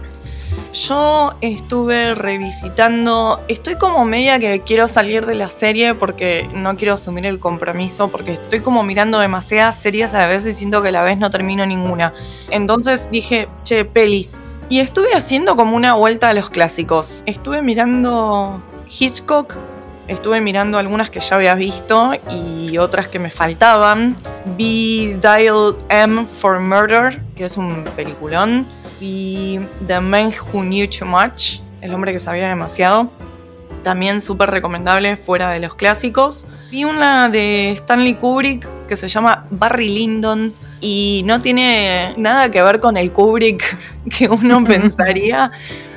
Yo 0.73 1.35
estuve 1.41 2.15
revisitando. 2.15 3.41
Estoy 3.49 3.77
como 3.77 4.05
media 4.05 4.39
que 4.39 4.61
quiero 4.61 4.89
salir 4.89 5.27
de 5.27 5.35
la 5.35 5.49
serie 5.49 5.95
porque 5.95 6.49
no 6.53 6.77
quiero 6.77 6.95
asumir 6.95 7.27
el 7.27 7.39
compromiso. 7.39 8.09
Porque 8.09 8.35
estoy 8.35 8.61
como 8.61 8.83
mirando 8.83 9.19
demasiadas 9.19 9.81
series 9.81 10.15
a 10.15 10.19
la 10.19 10.27
vez 10.27 10.47
y 10.47 10.55
siento 10.55 10.83
que 10.83 10.89
a 10.89 10.93
la 10.93 11.03
vez 11.03 11.19
no 11.19 11.31
termino 11.31 11.65
ninguna. 11.67 12.13
Entonces 12.51 13.11
dije, 13.11 13.49
che, 13.65 13.85
pelis. 13.85 14.41
Y 14.69 14.81
estuve 14.81 15.15
haciendo 15.15 15.57
como 15.57 15.77
una 15.77 15.95
vuelta 15.95 16.29
a 16.29 16.35
los 16.35 16.51
clásicos. 16.51 17.23
Estuve 17.27 17.63
mirando 17.63 18.61
Hitchcock. 18.89 19.55
Estuve 20.09 20.41
mirando 20.41 20.79
algunas 20.79 21.11
que 21.11 21.19
ya 21.19 21.35
había 21.35 21.55
visto 21.57 22.13
y 22.31 22.79
otras 22.79 23.09
que 23.09 23.19
me 23.19 23.31
faltaban. 23.31 24.17
Vi 24.57 25.15
Dial 25.15 25.77
M 25.89 26.27
for 26.27 26.61
Murder, 26.61 27.21
que 27.35 27.45
es 27.45 27.57
un 27.57 27.83
peliculón. 27.97 28.67
Vi 29.01 29.61
The 29.87 30.01
Man 30.01 30.33
Who 30.53 30.63
Knew 30.63 30.89
Too 30.89 31.07
Much, 31.07 31.61
El 31.81 31.95
hombre 31.95 32.13
que 32.13 32.21
sabía 32.21 32.49
demasiado. 32.49 33.09
También 33.83 34.21
súper 34.21 34.51
recomendable 34.51 35.17
fuera 35.17 35.51
de 35.51 35.61
los 35.61 35.75
clásicos. 35.75 36.47
Vi 36.71 36.85
una 36.85 37.29
de 37.29 37.73
Stanley 37.73 38.15
Kubrick 38.15 38.67
que 38.87 38.97
se 38.97 39.09
llama 39.09 39.47
Barry 39.51 39.89
Lyndon 39.89 40.55
y 40.81 41.23
no 41.25 41.41
tiene 41.41 42.15
nada 42.17 42.51
que 42.51 42.63
ver 42.63 42.81
con 42.81 42.97
el 42.97 43.13
Kubrick 43.13 43.63
que 44.17 44.29
uno 44.29 44.65
pensaría, 44.67 45.53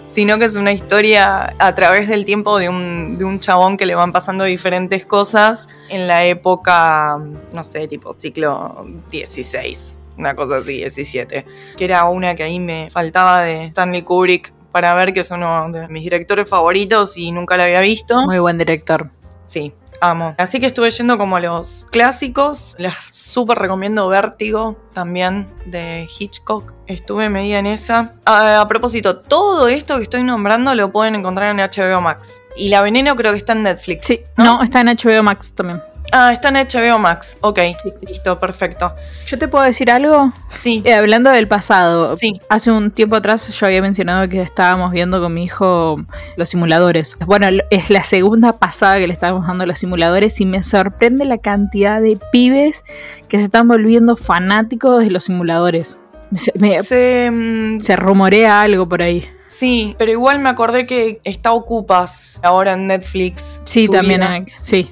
sino 0.06 0.38
que 0.38 0.46
es 0.46 0.56
una 0.56 0.72
historia 0.72 1.53
a 1.58 1.75
través 1.75 2.08
del 2.08 2.25
tiempo 2.25 2.58
de 2.58 2.70
un, 2.70 3.18
de 3.18 3.25
un 3.25 3.39
chabón 3.39 3.77
que 3.77 3.86
le 3.86 3.96
van 3.96 4.12
pasando 4.12 4.44
diferentes 4.44 5.06
cosas 5.06 5.70
en 5.89 6.08
la 6.08 6.25
época, 6.25 7.18
no 7.53 7.63
sé, 7.63 7.88
tipo 7.88 8.13
siglo 8.13 8.86
XVI, 9.12 9.98
una 10.19 10.35
cosa 10.35 10.57
así, 10.57 10.77
17, 10.77 11.45
que 11.77 11.85
era 11.85 12.03
una 12.05 12.35
que 12.35 12.43
ahí 12.43 12.59
me 12.59 12.89
faltaba 12.89 13.41
de 13.41 13.65
Stanley 13.65 14.03
Kubrick 14.03 14.53
para 14.71 14.93
ver 14.93 15.13
que 15.13 15.21
es 15.21 15.31
uno 15.31 15.71
de 15.71 15.88
mis 15.88 16.03
directores 16.03 16.47
favoritos 16.47 17.17
y 17.17 17.31
nunca 17.31 17.57
la 17.57 17.63
había 17.63 17.79
visto. 17.79 18.21
Muy 18.25 18.38
buen 18.38 18.57
director. 18.57 19.09
Sí, 19.45 19.73
amo. 20.01 20.35
Así 20.38 20.59
que 20.59 20.67
estuve 20.67 20.91
yendo 20.91 21.17
como 21.17 21.38
a 21.38 21.39
los 21.39 21.88
clásicos. 21.89 22.75
Les 22.77 22.93
súper 23.09 23.57
recomiendo 23.57 24.07
Vértigo 24.09 24.77
también 24.93 25.47
de 25.65 26.07
Hitchcock. 26.19 26.73
Estuve 26.85 27.29
media 27.29 27.57
en 27.57 27.65
esa. 27.65 28.13
A, 28.25 28.61
a 28.61 28.67
propósito, 28.67 29.19
todo 29.21 29.67
esto 29.69 29.95
que 29.97 30.03
estoy 30.03 30.23
nombrando 30.23 30.75
lo 30.75 30.91
pueden 30.91 31.15
encontrar 31.15 31.57
en 31.57 31.65
HBO 31.65 32.01
Max. 32.01 32.43
Y 32.57 32.69
La 32.69 32.81
Veneno 32.81 33.15
creo 33.15 33.31
que 33.31 33.38
está 33.38 33.53
en 33.53 33.63
Netflix. 33.63 34.05
Sí, 34.05 34.19
no, 34.38 34.61
está 34.61 34.81
en 34.81 34.88
HBO 34.88 35.23
Max 35.23 35.55
también. 35.55 35.81
Ah, 36.11 36.31
está 36.33 36.49
en 36.49 36.55
HBO 36.55 36.97
Max. 36.99 37.37
Ok, 37.41 37.59
Sí. 37.83 37.93
listo, 38.07 38.39
perfecto. 38.39 38.93
¿Yo 39.27 39.37
te 39.37 39.47
puedo 39.47 39.63
decir 39.63 39.91
algo? 39.91 40.31
Sí, 40.55 40.81
Eh, 40.85 40.93
hablando 40.93 41.29
del 41.29 41.47
pasado, 41.47 42.15
sí. 42.15 42.33
hace 42.49 42.71
un 42.71 42.91
tiempo 42.91 43.15
atrás 43.15 43.47
yo 43.47 43.65
había 43.65 43.81
mencionado 43.81 44.27
que 44.27 44.41
estábamos 44.41 44.91
viendo 44.91 45.21
con 45.21 45.33
mi 45.33 45.43
hijo 45.43 45.97
los 46.35 46.49
simuladores. 46.49 47.15
Bueno, 47.25 47.47
es 47.69 47.89
la 47.89 48.03
segunda 48.03 48.53
pasada 48.53 48.97
que 48.97 49.07
le 49.07 49.13
estábamos 49.13 49.45
dando 49.47 49.63
a 49.65 49.67
los 49.67 49.79
simuladores 49.79 50.39
y 50.41 50.45
me 50.45 50.63
sorprende 50.63 51.25
la 51.25 51.37
cantidad 51.37 52.01
de 52.01 52.17
pibes 52.31 52.83
que 53.27 53.37
se 53.37 53.43
están 53.45 53.67
volviendo 53.67 54.15
fanáticos 54.15 55.03
de 55.03 55.11
los 55.11 55.25
simuladores. 55.25 55.97
Se, 56.35 56.51
me- 56.59 56.81
Se, 56.83 57.29
mm, 57.31 57.81
se 57.81 57.95
rumorea 57.95 58.61
algo 58.61 58.87
por 58.87 59.01
ahí. 59.01 59.27
sí, 59.45 59.95
pero 59.97 60.11
igual 60.11 60.37
me 60.39 60.49
acordé 60.49 60.85
que 60.85 61.19
está 61.23 61.51
Ocupas 61.53 62.39
ahora 62.43 62.73
en 62.73 62.85
Netflix. 62.87 63.61
Sí, 63.65 63.85
subida. 63.87 63.99
también. 63.99 64.21
hay- 64.23 64.45
sí. 64.61 64.91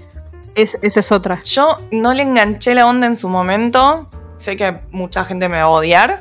Es, 0.58 0.78
esa 0.82 1.00
es 1.00 1.12
otra. 1.14 1.42
Yo 1.44 1.78
no 1.92 2.14
le 2.14 2.24
enganché 2.24 2.76
la 2.76 2.86
onda 2.86 3.08
en 3.08 3.16
su 3.16 3.30
momento. 3.30 4.10
Sé 4.36 4.58
que 4.58 4.82
mucha 4.92 5.24
gente 5.24 5.48
me 5.48 5.58
va 5.58 5.64
a 5.64 5.70
odiar. 5.70 6.20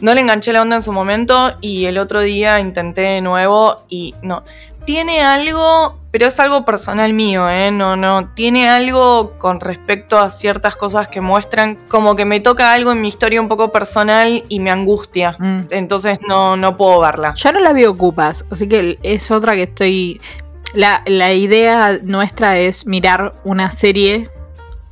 No 0.00 0.14
le 0.14 0.20
enganché 0.20 0.52
la 0.52 0.62
onda 0.62 0.76
en 0.76 0.82
su 0.82 0.92
momento 0.92 1.56
y 1.60 1.84
el 1.84 1.98
otro 1.98 2.22
día 2.22 2.58
intenté 2.60 3.02
de 3.02 3.20
nuevo 3.20 3.84
y 3.88 4.14
no. 4.22 4.44
Tiene 4.86 5.22
algo 5.22 6.00
pero 6.12 6.26
es 6.26 6.38
algo 6.38 6.66
personal 6.66 7.14
mío, 7.14 7.48
¿eh? 7.48 7.70
No, 7.70 7.96
no. 7.96 8.28
Tiene 8.34 8.68
algo 8.68 9.32
con 9.38 9.60
respecto 9.60 10.18
a 10.18 10.28
ciertas 10.28 10.76
cosas 10.76 11.08
que 11.08 11.22
muestran, 11.22 11.78
como 11.88 12.14
que 12.14 12.26
me 12.26 12.38
toca 12.38 12.74
algo 12.74 12.92
en 12.92 13.00
mi 13.00 13.08
historia 13.08 13.40
un 13.40 13.48
poco 13.48 13.72
personal 13.72 14.44
y 14.46 14.60
me 14.60 14.70
angustia. 14.70 15.36
Mm. 15.38 15.60
Entonces 15.70 16.18
no, 16.28 16.54
no 16.58 16.76
puedo 16.76 17.00
verla. 17.00 17.32
Yo 17.34 17.50
no 17.52 17.60
la 17.60 17.72
veo 17.72 17.92
ocupas, 17.92 18.44
así 18.50 18.68
que 18.68 18.98
es 19.02 19.30
otra 19.30 19.54
que 19.54 19.62
estoy. 19.62 20.20
La, 20.74 21.02
la 21.06 21.32
idea 21.32 21.98
nuestra 22.02 22.58
es 22.58 22.86
mirar 22.86 23.34
una 23.44 23.70
serie 23.70 24.30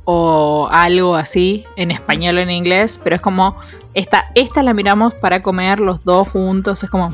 o 0.05 0.67
algo 0.71 1.15
así, 1.15 1.65
en 1.75 1.91
español 1.91 2.37
o 2.37 2.41
en 2.41 2.51
inglés, 2.51 2.99
pero 3.03 3.15
es 3.15 3.21
como. 3.21 3.57
Esta, 3.93 4.31
esta 4.35 4.63
la 4.63 4.73
miramos 4.73 5.13
para 5.15 5.41
comer 5.43 5.79
los 5.79 6.03
dos 6.05 6.29
juntos, 6.29 6.83
es 6.83 6.89
como. 6.89 7.13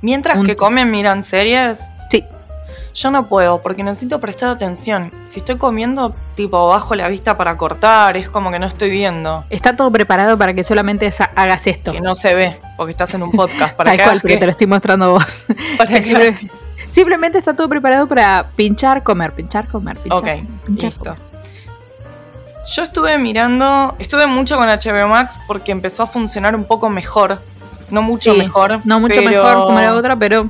Mientras 0.00 0.38
Un- 0.38 0.46
que 0.46 0.54
comen, 0.56 0.90
miran 0.90 1.22
series. 1.22 1.80
Sí, 2.10 2.22
Yo 2.94 3.10
no 3.10 3.26
puedo, 3.28 3.62
porque 3.62 3.82
necesito 3.82 4.20
prestar 4.20 4.50
atención. 4.50 5.10
Si 5.24 5.40
estoy 5.40 5.56
comiendo, 5.56 6.14
tipo, 6.36 6.68
bajo 6.68 6.94
la 6.94 7.08
vista 7.08 7.36
para 7.36 7.56
cortar, 7.56 8.16
es 8.16 8.28
como 8.30 8.50
que 8.52 8.58
no 8.58 8.66
estoy 8.66 8.90
viendo. 8.90 9.44
está 9.50 9.74
todo 9.76 9.90
preparado 9.90 10.36
para 10.38 10.52
que 10.54 10.62
solamente 10.62 11.10
hagas 11.34 11.66
esto. 11.66 11.90
Que 11.92 12.00
no 12.00 12.14
se 12.14 12.34
ve, 12.34 12.56
porque 12.76 12.92
estás 12.92 13.12
en 13.14 13.22
un 13.22 13.32
podcast. 13.32 13.74
Para 13.76 13.90
Tal 13.90 13.98
que 13.98 14.04
cual, 14.04 14.22
que- 14.22 14.36
te 14.36 14.44
lo 14.44 14.50
estoy 14.50 14.66
mostrando 14.66 15.10
vos. 15.12 15.46
para 15.78 16.00
que 16.00 16.50
simplemente 16.94 17.38
está 17.38 17.54
todo 17.56 17.68
preparado 17.68 18.06
para 18.06 18.46
pinchar, 18.54 19.02
comer, 19.02 19.32
pinchar, 19.32 19.66
comer, 19.66 19.98
pinchar, 19.98 20.18
Ok, 20.18 20.28
pinchar, 20.64 20.90
listo. 20.90 21.04
comer. 21.04 21.18
Yo 22.74 22.82
estuve 22.84 23.18
mirando, 23.18 23.94
estuve 23.98 24.26
mucho 24.26 24.56
con 24.56 24.68
HBO 24.68 25.08
Max 25.08 25.38
porque 25.46 25.72
empezó 25.72 26.04
a 26.04 26.06
funcionar 26.06 26.54
un 26.54 26.64
poco 26.64 26.88
mejor. 26.88 27.40
No 27.90 28.00
mucho 28.00 28.32
Sí, 28.32 28.38
mejor. 28.38 28.80
No 28.84 29.00
mucho 29.00 29.16
pero 29.16 29.28
mejor 29.28 29.54
como 29.66 29.80
la 29.80 29.94
otra, 29.94 30.16
pero 30.16 30.48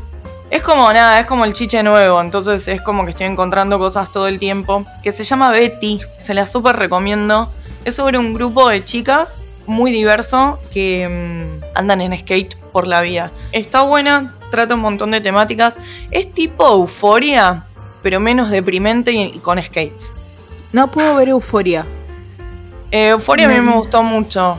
Es 0.51 0.63
como 0.63 0.93
nada, 0.93 1.19
es 1.19 1.27
como 1.27 1.45
el 1.45 1.53
chiche 1.55 1.83
nuevo. 1.83 2.21
Entonces 2.21 2.69
es 2.69 2.81
como 2.83 3.05
que 3.05 3.11
estoy 3.11 3.27
encontrando 3.27 3.79
cosas 3.79 4.13
todo 4.13 4.29
el 4.29 4.39
tiempo. 4.39 4.85
Que 5.03 5.11
se 5.11 5.25
llama 5.25 5.51
Betty. 5.51 6.01
Se 6.17 6.35
la 6.35 6.47
súper 6.47 6.77
recomiendo. 6.77 7.51
Es 7.85 7.97
sobre 7.97 8.19
un 8.19 8.35
grupo 8.35 8.69
de 8.69 8.85
chicas 8.85 9.45
muy 9.67 9.91
diverso 9.91 10.61
que 10.73 11.09
mm, 11.09 11.65
andan 11.75 12.01
en 12.03 12.17
skate 12.17 12.55
por 12.71 12.87
la 12.87 13.01
vía. 13.01 13.33
Está 13.51 13.83
buena, 13.83 14.35
trata 14.55 14.75
un 14.75 14.81
montón 14.81 15.11
de 15.11 15.21
temáticas. 15.21 15.79
Es 16.11 16.33
tipo 16.33 16.67
euforia, 16.67 17.65
pero 18.03 18.21
menos 18.21 18.51
deprimente 18.51 19.13
y, 19.13 19.39
con 19.41 19.61
skates. 19.63 20.15
no 20.73 20.91
puedo 20.91 21.17
ver 21.17 21.29
euforia. 21.29 21.85
Eh, 22.91 23.09
euforia 23.09 23.47
a 23.47 23.49
mí 23.49 23.61
me 23.61 23.75
gustó 23.75 24.03
mucho. 24.03 24.59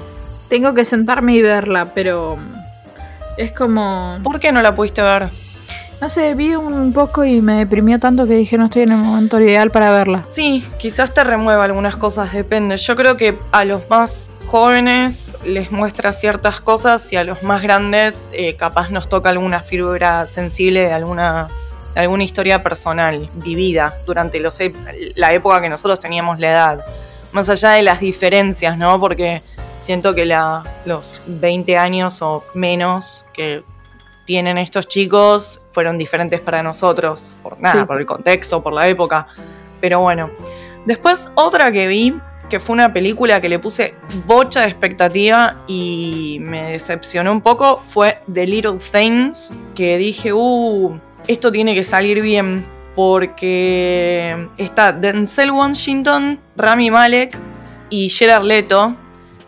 Tengo 0.49 0.73
que 0.73 0.83
sentarme 0.83 1.33
y 1.35 1.41
verla, 1.41 1.93
pero 1.93 2.37
es 3.37 3.51
como... 3.51 4.19
¿Por 4.23 4.39
qué 4.39 4.51
no 4.51 4.61
la 4.61 4.75
pudiste 4.75 5.01
ver? 5.01 5.29
No 6.01 6.09
sé, 6.09 6.35
vi 6.35 6.55
un 6.55 6.91
poco 6.91 7.23
y 7.23 7.41
me 7.41 7.55
deprimió 7.55 7.99
tanto 7.99 8.27
que 8.27 8.33
dije 8.33 8.57
no 8.57 8.65
estoy 8.65 8.83
en 8.83 8.91
el 8.91 8.97
momento 8.97 9.39
ideal 9.39 9.71
para 9.71 9.91
verla. 9.91 10.25
Sí, 10.29 10.65
quizás 10.77 11.13
te 11.13 11.23
remueva 11.23 11.63
algunas 11.63 11.95
cosas, 11.95 12.33
depende. 12.33 12.75
Yo 12.77 12.95
creo 12.95 13.15
que 13.15 13.37
a 13.51 13.63
los 13.63 13.89
más 13.89 14.29
jóvenes 14.45 15.35
les 15.43 15.71
muestra 15.71 16.11
ciertas 16.13 16.61
cosas 16.61 17.11
y 17.11 17.15
a 17.15 17.23
los 17.23 17.43
más 17.43 17.61
grandes 17.61 18.31
eh, 18.33 18.55
capaz 18.55 18.89
nos 18.91 19.09
toca 19.09 19.29
alguna 19.29 19.59
fibra 19.61 20.25
sensible 20.25 20.81
de 20.85 20.93
alguna, 20.93 21.47
de 21.93 22.01
alguna 22.01 22.23
historia 22.23 22.63
personal 22.63 23.29
vivida 23.35 23.95
durante 24.05 24.39
los, 24.39 24.59
ep- 24.59 25.13
la 25.15 25.33
época 25.33 25.61
que 25.61 25.69
nosotros 25.69 25.99
teníamos 25.99 26.39
la 26.39 26.51
edad. 26.51 26.85
Más 27.31 27.49
allá 27.49 27.71
de 27.71 27.81
las 27.83 27.99
diferencias, 27.99 28.77
¿no? 28.77 28.99
Porque 28.99 29.41
siento 29.79 30.15
que 30.15 30.25
la, 30.25 30.63
los 30.85 31.21
20 31.25 31.77
años 31.77 32.21
o 32.21 32.43
menos 32.53 33.25
que 33.33 33.63
tienen 34.25 34.57
estos 34.57 34.87
chicos 34.87 35.67
fueron 35.71 35.97
diferentes 35.97 36.39
para 36.39 36.63
nosotros, 36.63 37.35
por 37.43 37.59
nada, 37.59 37.81
Sí. 37.81 37.85
por 37.85 37.99
el 37.99 38.05
contexto, 38.05 38.63
por 38.63 38.73
la 38.73 38.87
época. 38.87 39.27
Pero 39.81 39.99
bueno. 39.99 40.29
Después 40.85 41.31
otra 41.35 41.71
que 41.71 41.87
vi, 41.87 42.15
que 42.49 42.59
fue 42.59 42.73
una 42.73 42.93
película 42.93 43.41
que 43.41 43.49
le 43.49 43.59
puse 43.59 43.95
bocha 44.25 44.61
de 44.61 44.67
expectativa 44.67 45.57
y 45.67 46.37
me 46.41 46.71
decepcionó 46.71 47.31
un 47.31 47.41
poco, 47.41 47.81
fue 47.87 48.19
The 48.31 48.45
Little 48.45 48.77
Things, 48.91 49.53
que 49.73 49.97
dije, 49.97 50.33
uh, 50.33 50.99
esto 51.27 51.51
tiene 51.51 51.73
que 51.75 51.83
salir 51.83 52.21
bien, 52.21 52.65
porque 52.95 54.47
está 54.57 54.91
Denzel 54.91 55.51
Washington, 55.51 56.39
Rami 56.55 56.91
Malek 56.91 57.37
y 57.89 58.09
Gerard 58.09 58.43
Leto, 58.43 58.95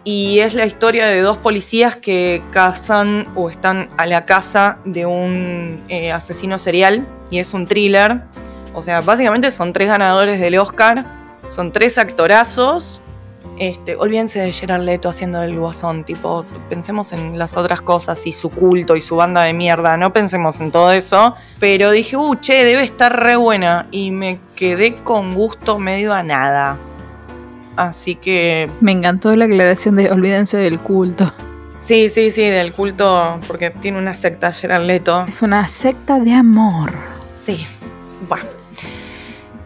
y 0.03 0.39
es 0.39 0.53
la 0.53 0.65
historia 0.65 1.05
de 1.05 1.19
dos 1.19 1.37
policías 1.37 1.97
que 1.97 2.41
cazan 2.51 3.27
o 3.35 3.49
están 3.49 3.89
a 3.97 4.05
la 4.05 4.23
casa 4.23 4.79
de 4.85 5.05
un 5.05 5.83
eh, 5.89 6.13
asesino 6.13 6.57
serial 6.57 7.05
y 7.29 7.39
es 7.39 7.53
un 7.53 7.67
thriller. 7.67 8.21
O 8.73 8.81
sea, 8.81 9.01
básicamente 9.01 9.51
son 9.51 9.73
tres 9.73 9.89
ganadores 9.89 10.39
del 10.39 10.57
Oscar, 10.59 11.05
son 11.49 11.71
tres 11.71 11.97
actorazos. 11.97 13.01
Este, 13.59 13.95
olvídense 13.95 14.39
de 14.39 14.51
Gerard 14.51 14.83
Leto 14.83 15.09
haciendo 15.09 15.41
el 15.41 15.57
guasón, 15.57 16.03
tipo, 16.03 16.45
pensemos 16.69 17.11
en 17.11 17.39
las 17.39 17.57
otras 17.57 17.81
cosas 17.81 18.27
y 18.27 18.31
su 18.31 18.51
culto 18.51 18.95
y 18.95 19.01
su 19.01 19.15
banda 19.15 19.41
de 19.43 19.53
mierda, 19.53 19.97
no 19.97 20.13
pensemos 20.13 20.59
en 20.59 20.71
todo 20.71 20.91
eso. 20.91 21.35
Pero 21.59 21.89
dije, 21.89 22.17
uh, 22.17 22.35
che, 22.35 22.63
debe 22.63 22.83
estar 22.83 23.19
re 23.19 23.35
buena 23.35 23.87
y 23.89 24.11
me 24.11 24.39
quedé 24.55 24.95
con 24.95 25.33
gusto 25.33 25.79
medio 25.79 26.13
a 26.13 26.21
nada. 26.21 26.77
Así 27.75 28.15
que 28.15 28.69
Me 28.81 28.91
encantó 28.91 29.35
la 29.35 29.45
aclaración 29.45 29.95
de 29.95 30.11
olvídense 30.11 30.57
del 30.57 30.79
culto. 30.79 31.31
Sí, 31.79 32.09
sí, 32.09 32.31
sí, 32.31 32.41
del 32.41 32.73
culto, 32.73 33.39
porque 33.47 33.69
tiene 33.69 33.97
una 33.97 34.13
secta 34.13 34.51
Gerard 34.51 34.83
Leto. 34.83 35.25
Es 35.27 35.41
una 35.41 35.67
secta 35.67 36.19
de 36.19 36.33
amor. 36.33 36.93
Sí, 37.33 37.65
bueno, 38.27 38.45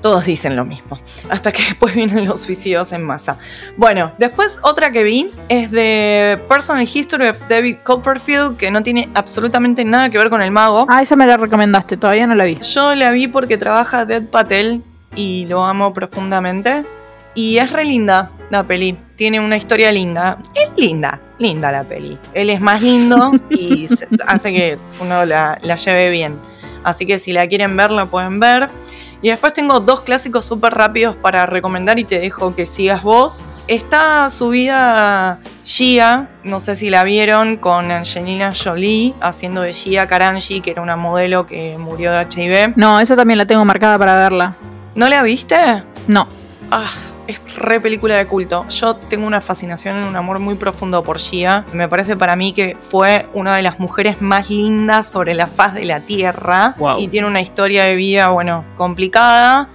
todos 0.01 0.25
dicen 0.25 0.55
lo 0.55 0.65
mismo, 0.65 0.97
hasta 1.29 1.51
que 1.51 1.63
después 1.69 1.95
vienen 1.95 2.25
los 2.25 2.41
suicidios 2.41 2.91
en 2.91 3.03
masa. 3.03 3.37
Bueno, 3.77 4.11
después 4.17 4.59
otra 4.63 4.91
que 4.91 5.03
vi 5.03 5.29
es 5.47 5.71
de 5.71 6.39
Personal 6.49 6.87
History 6.91 7.27
of 7.27 7.37
David 7.47 7.77
Copperfield, 7.83 8.57
que 8.57 8.71
no 8.71 8.83
tiene 8.83 9.09
absolutamente 9.13 9.85
nada 9.85 10.09
que 10.09 10.17
ver 10.17 10.29
con 10.29 10.41
el 10.41 10.51
mago. 10.51 10.85
Ah, 10.89 11.01
esa 11.01 11.15
me 11.15 11.25
la 11.25 11.37
recomendaste, 11.37 11.97
todavía 11.97 12.27
no 12.27 12.35
la 12.35 12.45
vi. 12.45 12.57
Yo 12.61 12.95
la 12.95 13.11
vi 13.11 13.27
porque 13.27 13.57
trabaja 13.57 14.05
Dead 14.05 14.23
Patel 14.23 14.83
y 15.15 15.45
lo 15.47 15.63
amo 15.65 15.93
profundamente. 15.93 16.83
Y 17.33 17.57
es 17.59 17.71
re 17.71 17.85
linda 17.85 18.29
la 18.49 18.63
peli. 18.63 18.97
Tiene 19.15 19.39
una 19.39 19.55
historia 19.55 19.91
linda. 19.91 20.37
Es 20.53 20.69
linda, 20.75 21.21
linda 21.37 21.71
la 21.71 21.83
peli. 21.85 22.17
Él 22.33 22.49
es 22.49 22.59
más 22.59 22.81
lindo 22.81 23.31
y 23.49 23.87
hace 24.27 24.51
que 24.51 24.77
uno 24.99 25.25
la, 25.25 25.57
la 25.63 25.75
lleve 25.77 26.09
bien. 26.09 26.37
Así 26.83 27.05
que 27.05 27.19
si 27.19 27.31
la 27.31 27.47
quieren 27.47 27.77
ver, 27.77 27.91
la 27.91 28.07
pueden 28.07 28.39
ver. 28.39 28.69
Y 29.21 29.29
después 29.29 29.53
tengo 29.53 29.79
dos 29.79 30.01
clásicos 30.01 30.45
súper 30.45 30.73
rápidos 30.73 31.15
para 31.15 31.45
recomendar 31.45 31.99
y 31.99 32.05
te 32.05 32.19
dejo 32.19 32.55
que 32.55 32.65
sigas 32.65 33.03
vos. 33.03 33.45
Está 33.67 34.27
subida 34.29 35.39
Gia, 35.63 36.29
no 36.43 36.60
sé 36.60 36.75
si 36.75 36.89
la 36.89 37.03
vieron, 37.03 37.57
con 37.57 37.91
Angelina 37.91 38.53
Jolie 38.55 39.13
haciendo 39.21 39.62
de 39.62 39.73
Gia 39.73 40.07
Karanji, 40.07 40.62
que 40.62 40.71
era 40.71 40.81
una 40.81 40.95
modelo 40.95 41.45
que 41.45 41.77
murió 41.77 42.12
de 42.12 42.23
HIV. 42.23 42.73
No, 42.75 42.99
esa 42.99 43.15
también 43.15 43.38
la 43.38 43.45
tengo 43.45 43.63
marcada 43.63 43.99
para 43.99 44.17
verla. 44.17 44.55
¿No 44.95 45.07
la 45.07 45.21
viste? 45.21 45.84
No. 46.07 46.27
Ah, 46.71 46.89
es 47.27 47.55
re 47.55 47.79
película 47.79 48.15
de 48.15 48.25
culto. 48.25 48.67
Yo 48.69 48.95
tengo 48.95 49.27
una 49.27 49.41
fascinación 49.41 50.03
y 50.03 50.07
un 50.07 50.15
amor 50.15 50.39
muy 50.39 50.55
profundo 50.55 51.03
por 51.03 51.19
Gia. 51.19 51.65
Me 51.73 51.88
parece 51.88 52.15
para 52.15 52.36
mí 52.36 52.53
que 52.53 52.75
fue 52.79 53.27
una 53.34 53.55
de 53.55 53.62
las 53.62 53.79
mujeres 53.79 54.21
más 54.21 54.49
lindas 54.49 55.07
sobre 55.07 55.34
la 55.34 55.47
faz 55.47 55.73
de 55.73 55.86
la 55.86 56.01
tierra. 56.01 56.75
Wow. 56.77 56.99
Y 56.99 57.07
tiene 57.07 57.27
una 57.27 57.41
historia 57.41 57.84
de 57.84 57.95
vida, 57.95 58.29
bueno, 58.29 58.65
complicada. 58.75 59.69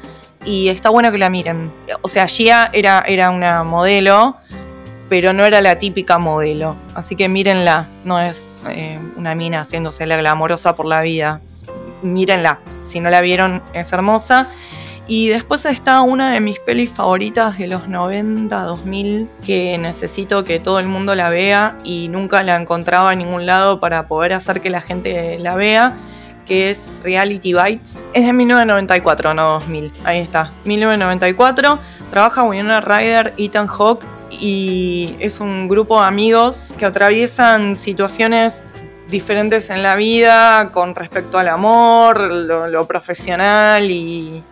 Y 0.45 0.69
está 0.69 0.91
bueno 0.91 1.11
que 1.11 1.19
la 1.19 1.29
miren. 1.29 1.73
O 2.03 2.09
sea, 2.09 2.27
Gia 2.29 2.71
era, 2.73 3.03
era 3.07 3.31
una 3.31 3.65
modelo, 3.65 4.37
pero 5.09 5.33
no 5.33 5.45
era 5.45 5.61
la 5.61 5.79
típica 5.79 6.19
modelo. 6.19 6.77
Así 6.95 7.17
que 7.17 7.29
mírenla. 7.29 7.89
No 8.05 8.21
es 8.21 8.63
eh, 8.69 8.99
una 9.17 9.35
mina 9.35 9.61
haciéndose 9.61 10.07
la 10.07 10.17
glamorosa 10.17 10.77
por 10.77 10.87
la 10.87 11.01
vida. 11.01 11.41
Mírenla. 12.03 12.61
Si 12.85 13.01
no 13.01 13.11
la 13.11 13.21
vieron, 13.21 13.63
es 13.73 13.93
hermosa. 13.93 14.51
Y 15.09 15.29
después 15.29 15.65
está 15.67 16.01
una 16.03 16.33
de 16.33 16.41
mis 16.41 16.59
pelis 16.59 16.91
favoritas 16.91 17.59
de 17.59 17.69
los 17.69 17.87
90, 17.89 18.61
2000, 18.63 19.29
que 19.45 19.79
necesito 19.79 20.43
que 20.43 20.59
todo 20.59 20.81
el 20.81 20.87
mundo 20.89 21.15
la 21.15 21.31
vea 21.31 21.79
y 21.85 22.09
nunca 22.09 22.43
la 22.43 22.57
encontraba 22.57 23.13
en 23.13 23.21
ningún 23.21 23.47
lado 23.47 23.79
para 23.79 24.09
poder 24.09 24.33
hacer 24.33 24.61
que 24.61 24.69
la 24.69 24.81
gente 24.81 25.39
la 25.39 25.55
vea, 25.55 25.95
que 26.45 26.71
es 26.71 27.03
Reality 27.05 27.55
Bites. 27.55 28.05
Es 28.15 28.27
de 28.27 28.33
1994, 28.33 29.33
no 29.35 29.53
2000. 29.61 29.93
Ahí 30.05 30.19
está, 30.19 30.51
1994. 30.65 31.79
Trabaja 32.11 32.43
Winona 32.43 32.81
Ryder, 32.81 33.33
Ethan 33.39 33.69
Hawke 33.69 34.05
y 34.31 35.15
es 35.21 35.39
un 35.39 35.69
grupo 35.69 36.01
de 36.01 36.07
amigos 36.09 36.75
que 36.79 36.85
atraviesan 36.85 37.77
situaciones 37.77 38.65
diferentes 39.09 39.71
en 39.71 39.85
la 39.85 39.95
vida 39.95 40.71
con 40.73 40.97
respecto 40.97 41.39
al 41.39 41.47
amor, 41.49 42.19
lo, 42.21 42.87
profesional 42.89 43.89
y- 43.89 44.43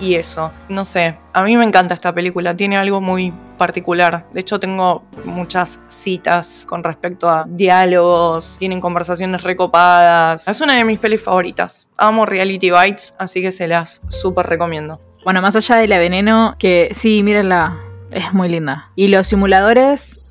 y 0.00 0.14
eso. 0.14 0.50
No 0.68 0.84
sé, 0.84 1.16
a 1.32 1.42
mí 1.42 1.56
me 1.56 1.64
encanta 1.64 1.94
esta 1.94 2.12
película, 2.12 2.56
tiene 2.56 2.76
algo 2.76 3.00
muy 3.00 3.32
particular. 3.56 4.26
De 4.32 4.40
hecho, 4.40 4.60
tengo 4.60 5.04
muchas 5.24 5.80
citas 5.86 6.66
con 6.68 6.84
respecto 6.84 7.28
a 7.28 7.44
diálogos, 7.48 8.56
tienen 8.58 8.80
conversaciones 8.80 9.42
recopadas. 9.42 10.48
Es 10.48 10.60
una 10.60 10.74
de 10.74 10.84
mis 10.84 10.98
pelis 10.98 11.22
favoritas. 11.22 11.88
Amo 11.96 12.26
Reality 12.26 12.70
Bites, 12.70 13.14
así 13.18 13.40
que 13.40 13.50
se 13.50 13.68
las 13.68 14.02
súper 14.08 14.46
recomiendo. 14.46 15.00
Bueno, 15.24 15.42
más 15.42 15.56
allá 15.56 15.76
de 15.76 15.88
la 15.88 15.98
veneno, 15.98 16.54
que 16.58 16.90
sí, 16.94 17.22
mírenla, 17.22 17.76
es 18.12 18.32
muy 18.32 18.48
linda. 18.48 18.90
Y 18.94 19.08
los 19.08 19.26
simuladores, 19.26 20.22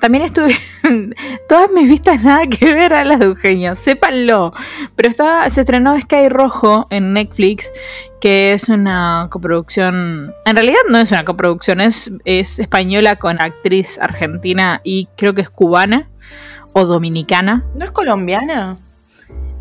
también 0.00 0.24
estuve. 0.24 0.56
todas 1.48 1.70
mis 1.72 1.88
vistas 1.88 2.22
nada 2.22 2.46
que 2.46 2.72
ver 2.74 2.94
a 2.94 3.04
las 3.04 3.18
de 3.20 3.26
Eugenio, 3.26 3.74
sépanlo. 3.74 4.52
Pero 4.96 5.08
está, 5.10 5.48
se 5.50 5.60
estrenó 5.60 5.98
Sky 5.98 6.28
Rojo 6.28 6.86
en 6.90 7.12
Netflix, 7.12 7.70
que 8.20 8.52
es 8.52 8.68
una 8.68 9.28
coproducción. 9.30 10.32
En 10.44 10.56
realidad 10.56 10.78
no 10.88 10.98
es 10.98 11.10
una 11.12 11.24
coproducción, 11.24 11.80
es, 11.80 12.12
es 12.24 12.58
española 12.58 13.16
con 13.16 13.40
actriz 13.40 13.98
argentina 14.00 14.80
y 14.84 15.08
creo 15.16 15.34
que 15.34 15.42
es 15.42 15.50
cubana 15.50 16.08
o 16.72 16.84
dominicana. 16.84 17.64
¿No 17.74 17.84
es 17.84 17.90
colombiana? 17.90 18.76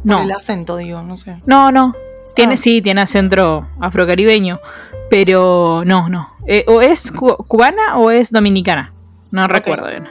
No. 0.03 0.17
Por 0.17 0.25
el 0.25 0.31
acento, 0.31 0.77
digo, 0.77 1.01
no 1.01 1.17
sé. 1.17 1.35
No, 1.45 1.71
no. 1.71 1.93
Tiene, 2.35 2.53
Ah. 2.53 2.57
sí, 2.57 2.81
tiene 2.81 3.01
acento 3.01 3.67
afrocaribeño. 3.81 4.59
Pero 5.09 5.81
no, 5.85 6.07
no. 6.07 6.29
Eh, 6.47 6.63
o 6.67 6.81
es 6.81 7.11
cu- 7.11 7.35
cubana 7.47 7.97
o 7.97 8.11
es 8.11 8.31
dominicana. 8.31 8.93
No 9.31 9.47
recuerdo 9.47 9.87
bien. 9.87 10.07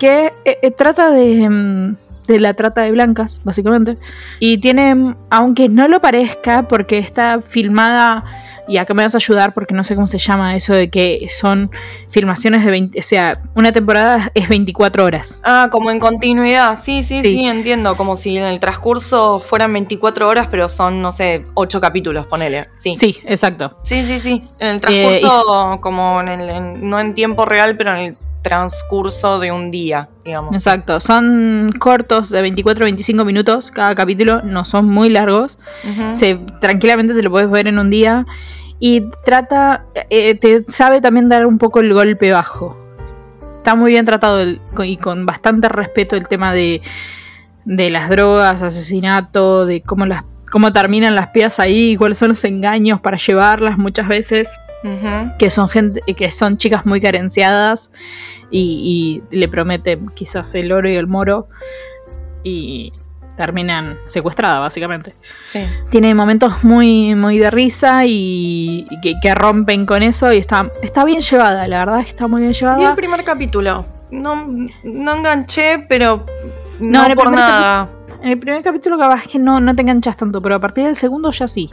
Que 0.00 0.32
eh, 0.44 0.58
eh, 0.62 0.70
trata 0.70 1.10
de, 1.10 1.48
mm, 1.48 1.96
de 2.26 2.40
la 2.40 2.54
trata 2.54 2.82
de 2.82 2.90
blancas, 2.90 3.40
básicamente. 3.44 3.96
Y 4.40 4.58
tiene, 4.58 4.94
mm, 4.94 5.16
aunque 5.30 5.68
no 5.68 5.88
lo 5.88 6.00
parezca, 6.00 6.66
porque 6.68 6.98
está 6.98 7.40
filmada. 7.40 8.24
Y 8.66 8.78
acá 8.78 8.94
me 8.94 9.02
vas 9.02 9.14
a 9.14 9.18
ayudar 9.18 9.52
porque 9.52 9.74
no 9.74 9.84
sé 9.84 9.94
cómo 9.94 10.06
se 10.06 10.16
llama 10.18 10.56
eso 10.56 10.72
de 10.72 10.88
que 10.88 11.28
son 11.30 11.70
filmaciones 12.08 12.64
de 12.64 12.70
20. 12.70 12.98
O 12.98 13.02
sea, 13.02 13.38
una 13.54 13.72
temporada 13.72 14.30
es 14.32 14.48
24 14.48 15.04
horas. 15.04 15.38
Ah, 15.44 15.68
como 15.70 15.90
en 15.90 16.00
continuidad, 16.00 16.78
sí, 16.80 17.02
sí, 17.02 17.20
Sí. 17.20 17.34
sí, 17.34 17.44
entiendo. 17.44 17.94
Como 17.94 18.16
si 18.16 18.38
en 18.38 18.44
el 18.44 18.60
transcurso 18.60 19.38
fueran 19.38 19.70
24 19.74 20.26
horas, 20.26 20.48
pero 20.50 20.70
son, 20.70 21.02
no 21.02 21.12
sé, 21.12 21.44
8 21.52 21.78
capítulos, 21.78 22.26
ponele. 22.26 22.68
Sí. 22.74 22.94
Sí, 22.96 23.18
exacto. 23.26 23.76
Sí, 23.82 24.02
sí, 24.06 24.18
sí. 24.18 24.42
En 24.58 24.68
el 24.68 24.76
Eh, 24.76 24.80
transcurso, 24.80 25.78
como 25.82 26.22
en 26.22 26.28
el, 26.28 26.48
en- 26.48 26.88
no 26.88 26.98
en 27.00 27.12
tiempo 27.14 27.44
real, 27.44 27.76
pero 27.76 27.94
en 27.94 28.00
el 28.00 28.16
transcurso 28.44 29.40
de 29.40 29.50
un 29.50 29.70
día, 29.72 30.08
digamos. 30.24 30.54
Exacto, 30.54 31.00
son 31.00 31.72
cortos 31.80 32.28
de 32.30 32.42
24-25 32.54 33.24
minutos 33.24 33.70
cada 33.72 33.94
capítulo, 33.96 34.42
no 34.42 34.64
son 34.64 34.86
muy 34.88 35.08
largos. 35.08 35.58
Se, 36.12 36.36
tranquilamente 36.60 37.14
te 37.14 37.22
lo 37.22 37.30
puedes 37.30 37.50
ver 37.50 37.66
en 37.66 37.78
un 37.80 37.90
día. 37.90 38.26
Y 38.78 39.04
trata, 39.24 39.86
eh, 40.10 40.34
te 40.34 40.64
sabe 40.68 41.00
también 41.00 41.28
dar 41.28 41.46
un 41.46 41.58
poco 41.58 41.80
el 41.80 41.92
golpe 41.94 42.30
bajo. 42.30 42.76
Está 43.56 43.74
muy 43.74 43.92
bien 43.92 44.04
tratado 44.04 44.40
el- 44.40 44.60
y 44.84 44.98
con 44.98 45.24
bastante 45.24 45.68
respeto 45.70 46.14
el 46.16 46.28
tema 46.28 46.52
de, 46.52 46.82
de 47.64 47.88
las 47.90 48.10
drogas, 48.10 48.60
asesinato, 48.60 49.64
de 49.64 49.80
cómo, 49.80 50.04
las, 50.04 50.24
cómo 50.50 50.70
terminan 50.72 51.14
las 51.14 51.28
pías 51.28 51.58
ahí, 51.60 51.96
cuáles 51.96 52.18
son 52.18 52.28
los 52.28 52.44
engaños 52.44 53.00
para 53.00 53.16
llevarlas 53.16 53.78
muchas 53.78 54.06
veces 54.06 54.50
Que 55.38 55.48
son 55.50 55.68
gente 55.68 56.02
que 56.14 56.30
son 56.30 56.58
chicas 56.58 56.84
muy 56.84 57.00
carenciadas 57.00 57.90
y, 58.50 59.22
y 59.30 59.36
le 59.36 59.48
prometen 59.48 60.08
quizás 60.10 60.54
el 60.54 60.70
oro 60.72 60.88
y 60.90 60.96
el 60.96 61.06
moro 61.06 61.48
y 62.42 62.92
terminan 63.36 63.98
secuestradas 64.06 64.60
básicamente 64.60 65.16
Sí. 65.42 65.64
tiene 65.90 66.14
momentos 66.14 66.62
muy 66.62 67.14
muy 67.16 67.38
de 67.38 67.50
risa 67.50 68.04
y, 68.06 68.86
y 68.90 69.00
que, 69.00 69.14
que 69.20 69.34
rompen 69.34 69.86
con 69.86 70.02
eso 70.04 70.32
y 70.32 70.36
está 70.36 70.70
está 70.82 71.04
bien 71.04 71.20
llevada 71.20 71.66
la 71.66 71.78
verdad 71.80 71.98
es 72.00 72.04
que 72.06 72.10
está 72.10 72.28
muy 72.28 72.42
bien 72.42 72.52
Y 72.52 72.54
el 72.54 72.60
llevada 72.60 72.94
primer 72.94 73.24
capítulo. 73.24 73.86
No, 74.10 74.46
no 74.84 75.14
enganché, 75.16 75.84
pero 75.88 76.24
No, 76.78 77.08
no, 77.08 77.14
por 77.16 77.32
nada. 77.32 77.88
en 78.22 78.30
el 78.30 78.38
primer 78.38 78.62
capítulo 78.62 78.96
capaz 78.98 79.26
que 79.26 79.38
no, 79.40 79.58
no 79.58 79.74
te 79.74 79.80
enganchas 79.82 80.16
tanto 80.16 80.40
pero 80.40 80.54
a 80.56 80.60
partir 80.60 80.84
del 80.84 80.94
segundo 80.94 81.30
ya 81.32 81.48
sí 81.48 81.68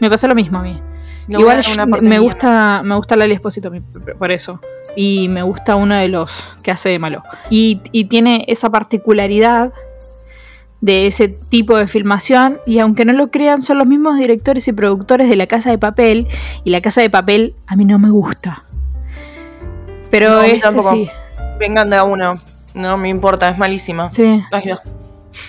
me 0.00 0.08
pasó 0.08 0.26
lo 0.28 0.34
mismo 0.34 0.58
a 0.58 0.62
mí 0.62 0.80
Igual 1.28 1.60
una 1.74 1.86
me 1.86 2.18
gusta, 2.18 2.82
me 2.84 2.94
gusta 2.96 3.16
Lali 3.16 3.34
Espósito 3.34 3.70
por 4.18 4.30
eso. 4.30 4.60
Y 4.96 5.28
me 5.28 5.42
gusta 5.42 5.76
uno 5.76 5.94
de 5.94 6.08
los 6.08 6.56
que 6.62 6.70
hace 6.70 6.88
de 6.88 6.98
malo. 6.98 7.22
Y, 7.50 7.82
y 7.92 8.06
tiene 8.06 8.44
esa 8.48 8.70
particularidad 8.70 9.72
de 10.80 11.06
ese 11.06 11.28
tipo 11.28 11.76
de 11.76 11.86
filmación. 11.86 12.58
Y 12.66 12.78
aunque 12.80 13.04
no 13.04 13.12
lo 13.12 13.30
crean, 13.30 13.62
son 13.62 13.78
los 13.78 13.86
mismos 13.86 14.18
directores 14.18 14.66
y 14.68 14.72
productores 14.72 15.28
de 15.28 15.36
La 15.36 15.46
Casa 15.46 15.70
de 15.70 15.78
Papel. 15.78 16.26
Y 16.64 16.70
La 16.70 16.80
Casa 16.80 17.00
de 17.00 17.10
Papel 17.10 17.54
a 17.66 17.76
mí 17.76 17.84
no 17.84 17.98
me 17.98 18.10
gusta. 18.10 18.64
Pero 20.10 20.30
No, 20.30 20.42
este 20.42 20.60
tampoco. 20.60 20.90
sí. 20.92 21.08
Vengan 21.60 21.90
de 21.90 21.96
a 21.96 22.04
uno. 22.04 22.38
No 22.74 22.96
me 22.96 23.08
importa, 23.08 23.48
es 23.50 23.58
malísima. 23.58 24.08
Sí. 24.10 24.42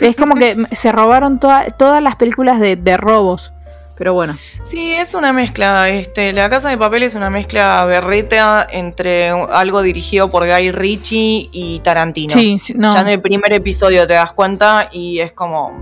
Es 0.01 0.15
como 0.15 0.35
que 0.35 0.55
se 0.75 0.91
robaron 0.91 1.39
toda- 1.39 1.65
todas 1.71 2.03
las 2.03 2.15
películas 2.17 2.59
de, 2.59 2.75
de 2.75 2.97
robos. 2.97 3.51
Pero 3.99 4.13
bueno. 4.13 4.35
Sí, 4.63 4.93
es 4.93 5.13
una 5.13 5.33
mezcla. 5.33 5.89
Este, 5.89 6.33
La 6.33 6.49
Casa 6.49 6.69
de 6.69 6.77
Papel 6.77 7.03
es 7.03 7.13
una 7.15 7.29
mezcla 7.29 7.83
berreta 7.85 8.65
entre 8.71 9.29
algo 9.29 9.81
dirigido 9.81 10.29
por 10.29 10.47
Guy 10.47 10.71
Ritchie 10.71 11.49
y 11.51 11.81
Tarantino. 11.83 12.33
Sí, 12.33 12.57
no. 12.75 12.93
Ya 12.93 13.01
en 13.01 13.09
el 13.09 13.21
primer 13.21 13.51
episodio 13.53 14.07
te 14.07 14.13
das 14.13 14.31
cuenta 14.31 14.89
y 14.91 15.19
es 15.19 15.33
como, 15.33 15.77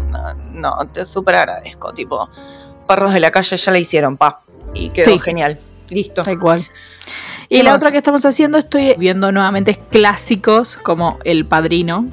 no, 0.51 0.75
te 0.91 1.05
súper 1.05 1.35
agradezco. 1.35 1.93
Tipo, 1.93 2.27
Perros 2.87 3.13
de 3.13 3.19
la 3.19 3.29
calle 3.31 3.55
ya 3.55 3.71
la 3.71 3.77
hicieron, 3.79 4.17
pa. 4.17 4.41
Y 4.73 4.89
quedó 4.89 5.11
Sí. 5.13 5.19
genial. 5.19 5.59
Listo. 5.89 6.23
Tal 6.23 6.39
cual. 6.39 6.65
Y 7.49 7.57
¿Qué 7.57 7.63
la 7.63 7.69
más? 7.71 7.77
otra 7.77 7.91
que 7.91 7.97
estamos 7.97 8.25
haciendo, 8.25 8.57
estoy 8.57 8.95
viendo 8.97 9.31
nuevamente 9.31 9.79
clásicos 9.91 10.75
como 10.77 11.19
El 11.23 11.45
Padrino. 11.45 12.05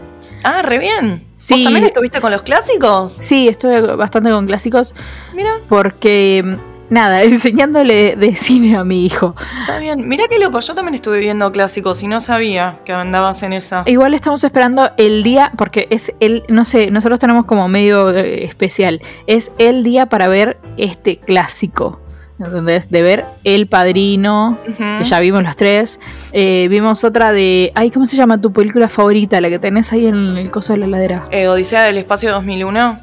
Ah, 0.45 0.63
re 0.63 0.79
bien. 0.79 1.25
Sí. 1.39 1.55
¿Vos 1.55 1.65
también 1.65 1.85
estuviste 1.85 2.21
con 2.21 2.31
los 2.31 2.43
clásicos? 2.43 3.13
Sí, 3.13 3.49
estuve 3.49 3.81
bastante 3.97 4.31
con 4.31 4.47
clásicos 4.47 4.95
Mira, 5.35 5.51
porque, 5.69 6.43
mm, 6.45 6.93
nada, 6.95 7.23
enseñándole 7.25 8.17
de 8.17 8.35
cine 8.37 8.77
a 8.77 8.85
mi 8.85 9.05
hijo. 9.05 9.35
está 9.61 9.79
bien. 9.79 10.07
Mira 10.09 10.25
qué 10.29 10.39
loco, 10.39 10.61
yo 10.61 10.75
también 10.75 10.95
estuve 10.95 11.19
viendo 11.19 11.51
clásicos 11.53 12.03
y 12.03 12.07
no 12.09 12.21
sabía 12.21 12.79
que 12.85 12.93
andabas 12.93 13.43
en 13.43 13.53
esa. 13.53 13.83
Igual 13.87 14.15
estamos 14.15 14.43
esperando 14.45 14.91
el 14.97 15.23
día, 15.23 15.53
porque 15.57 15.87
es 15.91 16.15
el, 16.21 16.45
no 16.49 16.65
sé, 16.65 16.91
nosotros 16.91 17.19
tenemos 17.21 17.45
como 17.47 17.69
medio 17.69 18.11
eh, 18.11 18.45
especial, 18.45 19.03
es 19.27 19.51
el 19.59 19.83
día 19.83 20.07
para 20.07 20.29
ver 20.29 20.59
este 20.77 21.19
clásico. 21.19 22.01
¿Entendés? 22.39 22.91
De 22.91 23.03
ver 23.03 23.25
El 23.45 23.69
Padrino, 23.69 24.59
que 24.99 25.05
ya 25.05 25.21
vimos 25.21 25.43
los 25.45 25.55
tres. 25.57 26.01
Eh, 26.33 26.67
vimos 26.69 27.05
otra 27.05 27.33
de. 27.33 27.71
Ay, 27.77 27.91
¿cómo 27.93 28.07
se 28.07 28.17
llama 28.17 28.41
tu 28.41 28.53
película 28.53 28.89
favorita? 28.89 29.41
La 29.41 29.49
que 29.51 29.59
tenés 29.61 29.93
ahí 29.93 30.07
en 30.07 30.37
el 30.37 30.51
coso 30.51 30.73
de 30.73 30.81
la 30.81 30.87
heladera. 30.87 31.29
Eh, 31.31 31.47
Odisea 31.47 31.85
del 31.85 31.97
Espacio 31.99 32.33
2001. 32.33 32.99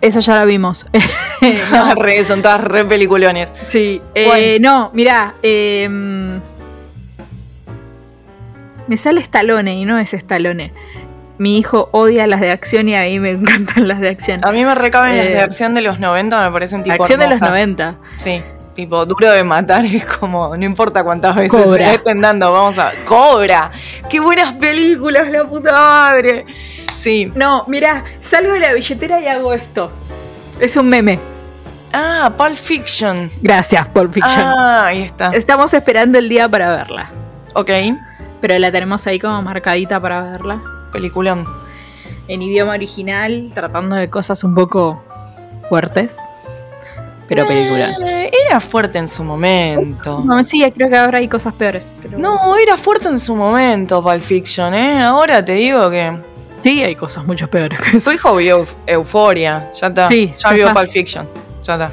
Esa 0.00 0.20
ya 0.20 0.34
la 0.36 0.44
vimos. 0.44 0.86
No, 1.70 1.94
re, 1.94 2.24
son 2.24 2.40
todas 2.40 2.58
re 2.64 2.86
peliculones. 2.86 3.50
Sí. 3.66 4.00
Eh, 4.14 4.56
no, 4.62 4.90
mirá. 4.94 5.34
eh, 5.42 5.86
me 8.86 8.96
sale 8.96 9.20
Stallone 9.20 9.74
y 9.74 9.84
no 9.84 9.98
es 9.98 10.14
Stallone. 10.14 10.72
Mi 11.36 11.58
hijo 11.58 11.88
odia 11.92 12.26
las 12.26 12.40
de 12.40 12.50
acción 12.50 12.88
y 12.88 12.96
a 12.96 13.02
mí 13.02 13.18
me 13.20 13.30
encantan 13.32 13.88
las 13.88 14.00
de 14.00 14.08
acción. 14.08 14.40
A 14.42 14.52
mí 14.52 14.64
me 14.64 14.74
recaben 14.74 15.16
las 15.18 15.26
Eh, 15.26 15.30
de 15.30 15.40
acción 15.40 15.74
de 15.74 15.82
los 15.82 16.00
90, 16.00 16.44
me 16.46 16.50
parecen 16.52 16.82
tipo 16.82 16.94
acción 17.02 17.20
de 17.20 17.26
los 17.26 17.36
hermosas. 17.42 17.50
90. 17.66 17.96
Sí, 18.16 18.42
tipo 18.74 19.04
duro 19.06 19.30
de 19.30 19.44
matar 19.44 19.84
es 19.84 20.04
como, 20.04 20.56
no 20.56 20.64
importa 20.64 21.02
cuántas 21.04 21.34
veces 21.36 21.50
Cobra. 21.62 21.88
se 21.88 21.94
estén 21.94 22.20
dando, 22.20 22.50
vamos 22.52 22.76
a... 22.78 22.92
¡Cobra! 23.04 23.70
¡Qué 24.08 24.20
buenas 24.20 24.52
películas, 24.54 25.28
la 25.30 25.44
puta 25.44 25.72
madre! 25.72 26.44
Sí. 26.92 27.32
No, 27.34 27.64
mirá, 27.66 28.04
salgo 28.20 28.52
de 28.52 28.60
la 28.60 28.72
billetera 28.72 29.20
y 29.20 29.26
hago 29.26 29.52
esto. 29.52 29.90
Es 30.60 30.76
un 30.76 30.88
meme. 30.88 31.18
Ah, 31.92 32.32
Pulp 32.36 32.54
Fiction. 32.54 33.30
Gracias, 33.40 33.86
Pulp 33.88 34.12
Fiction. 34.12 34.40
Ah, 34.40 34.86
ahí 34.86 35.02
está. 35.02 35.30
Estamos 35.32 35.72
esperando 35.74 36.18
el 36.18 36.28
día 36.28 36.48
para 36.48 36.68
verla. 36.76 37.10
Ok, 37.54 37.70
Pero 38.40 38.58
la 38.58 38.70
tenemos 38.72 39.06
ahí 39.06 39.18
como 39.18 39.40
marcadita 39.42 40.00
para 40.00 40.20
verla. 40.20 40.60
peliculón. 40.92 41.46
En 42.28 42.42
idioma 42.42 42.72
original, 42.74 43.50
tratando 43.54 43.96
de 43.96 44.08
cosas 44.10 44.42
un 44.44 44.54
poco 44.54 45.02
fuertes. 45.68 46.16
Pero 47.28 47.46
película. 47.46 47.90
Eh, 48.06 48.30
era 48.48 48.60
fuerte 48.60 48.98
en 48.98 49.08
su 49.08 49.24
momento. 49.24 50.20
No, 50.24 50.42
sí, 50.42 50.62
creo 50.74 50.88
que 50.90 50.96
ahora 50.96 51.18
hay 51.18 51.28
cosas 51.28 51.54
peores. 51.54 51.90
pero- 52.02 52.18
No, 52.18 52.56
era 52.56 52.76
fuerte 52.76 53.08
en 53.08 53.18
su 53.20 53.34
momento 53.34 54.02
Pulp 54.02 54.20
Fiction, 54.20 54.74
¿eh? 54.74 55.00
Ahora 55.02 55.44
te 55.44 55.52
digo 55.52 55.88
que... 55.90 56.16
Sí, 56.62 56.82
hay 56.82 56.96
cosas 56.96 57.24
mucho 57.26 57.48
peores 57.48 57.78
que 57.80 57.96
eso. 57.98 58.10
Tu 58.10 58.16
hijo 58.16 58.36
vio 58.36 58.62
Euf- 58.64 58.74
Euforia, 58.86 59.70
ya 59.78 59.86
está. 59.88 60.08
Sí, 60.08 60.30
ya, 60.32 60.48
ya 60.50 60.54
vio 60.54 60.68
está. 60.68 60.80
Pulp 60.80 60.90
Fiction, 60.90 61.28
ya 61.62 61.72
está. 61.74 61.90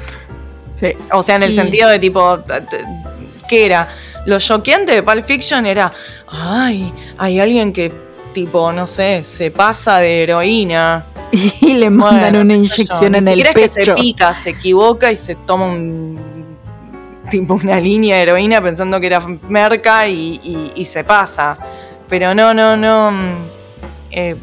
Sí. 0.76 0.94
O 1.12 1.22
sea, 1.22 1.36
en 1.36 1.42
el 1.44 1.52
Y- 1.52 1.54
sentido 1.56 1.88
de 1.90 1.98
tipo, 1.98 2.38
¿qué 3.48 3.66
era? 3.66 3.88
Lo 4.24 4.38
choqueante 4.38 4.92
de 4.94 5.02
Pulp 5.02 5.24
Fiction 5.24 5.66
era, 5.66 5.92
ay, 6.28 6.92
hay 7.18 7.38
alguien 7.40 7.72
que, 7.72 7.92
tipo, 8.32 8.72
no 8.72 8.86
sé, 8.86 9.22
se 9.24 9.50
pasa 9.50 9.98
de 9.98 10.22
heroína. 10.24 11.06
Y 11.60 11.74
le 11.74 11.88
mandan 11.88 12.20
Bueno, 12.20 12.40
una 12.42 12.54
inyección 12.54 13.14
en 13.14 13.26
el 13.26 13.38
siquiera 13.38 13.50
es 13.50 13.56
que 13.56 13.68
pecho. 13.80 13.94
se 13.96 14.02
pica, 14.02 14.34
se 14.34 14.50
equivoca 14.50 15.10
y 15.10 15.16
se 15.16 15.34
toma 15.34 15.66
un 15.66 16.18
tipo 17.30 17.54
una 17.54 17.80
línea 17.80 18.16
de 18.16 18.22
heroína 18.24 18.60
pensando 18.60 19.00
que 19.00 19.06
era 19.06 19.20
merca 19.48 20.06
y, 20.08 20.40
y- 20.42 20.72
y 20.74 20.84
se 20.84 21.04
pasa. 21.04 21.56
Pero 22.08 22.34
no, 22.34 22.52
no, 22.52 22.76
no. 22.76 23.10
mm, 23.12 23.34
eh, 24.10 24.36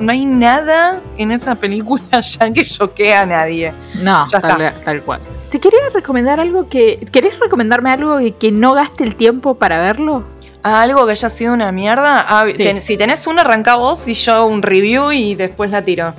no 0.00 0.12
hay 0.12 0.24
nada 0.24 1.00
en 1.18 1.30
esa 1.32 1.54
película 1.56 2.02
ya 2.20 2.50
que 2.50 2.64
choquee 2.64 3.12
a 3.14 3.26
nadie. 3.26 3.74
No, 4.00 4.24
Ya 4.26 4.40
tal, 4.40 4.80
tal 4.82 5.02
cual. 5.02 5.20
Te 5.50 5.60
quería 5.60 5.80
recomendar 5.92 6.40
algo 6.40 6.68
que. 6.70 7.06
¿Querés 7.12 7.38
recomendarme 7.38 7.90
algo 7.92 8.16
que, 8.18 8.32
que 8.32 8.50
no 8.50 8.72
gaste 8.72 9.04
el 9.04 9.14
tiempo 9.16 9.56
para 9.56 9.80
verlo? 9.82 10.24
¿Algo 10.64 11.04
que 11.06 11.12
haya 11.12 11.28
sido 11.28 11.52
una 11.54 11.70
mierda? 11.72 12.24
Ah, 12.26 12.44
Sí. 12.46 12.54
ten- 12.62 12.80
si 12.80 12.96
tenés 12.96 13.26
una, 13.26 13.42
arranca 13.42 13.76
vos 13.76 14.08
y 14.08 14.14
yo 14.14 14.46
un 14.46 14.62
review 14.62 15.12
y 15.12 15.34
después 15.36 15.70
la 15.70 15.84
tiro. 15.84 16.14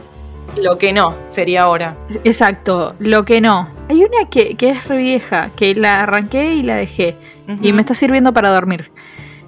Lo 0.55 0.77
que 0.77 0.93
no, 0.93 1.15
sería 1.25 1.63
ahora. 1.63 1.97
Exacto, 2.23 2.95
lo 2.99 3.25
que 3.25 3.41
no. 3.41 3.67
Hay 3.89 4.03
una 4.03 4.29
que, 4.29 4.55
que 4.55 4.69
es 4.69 4.88
re 4.88 4.97
vieja, 4.97 5.49
que 5.58 5.75
la 5.75 6.03
arranqué 6.03 6.53
y 6.55 6.62
la 6.63 6.75
dejé. 6.75 7.17
Y 7.62 7.73
me 7.73 7.81
está 7.81 7.93
sirviendo 7.93 8.31
para 8.34 8.49
dormir. 8.49 8.91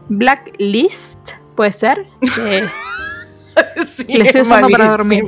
Blacklist, 0.10 1.32
¿puede 1.56 1.72
ser? 1.72 2.08
Sí, 3.88 4.18
la 4.18 4.26
estoy 4.26 4.42
es 4.42 4.48
usando 4.48 4.70
para 4.70 4.88
dormir. 4.90 5.26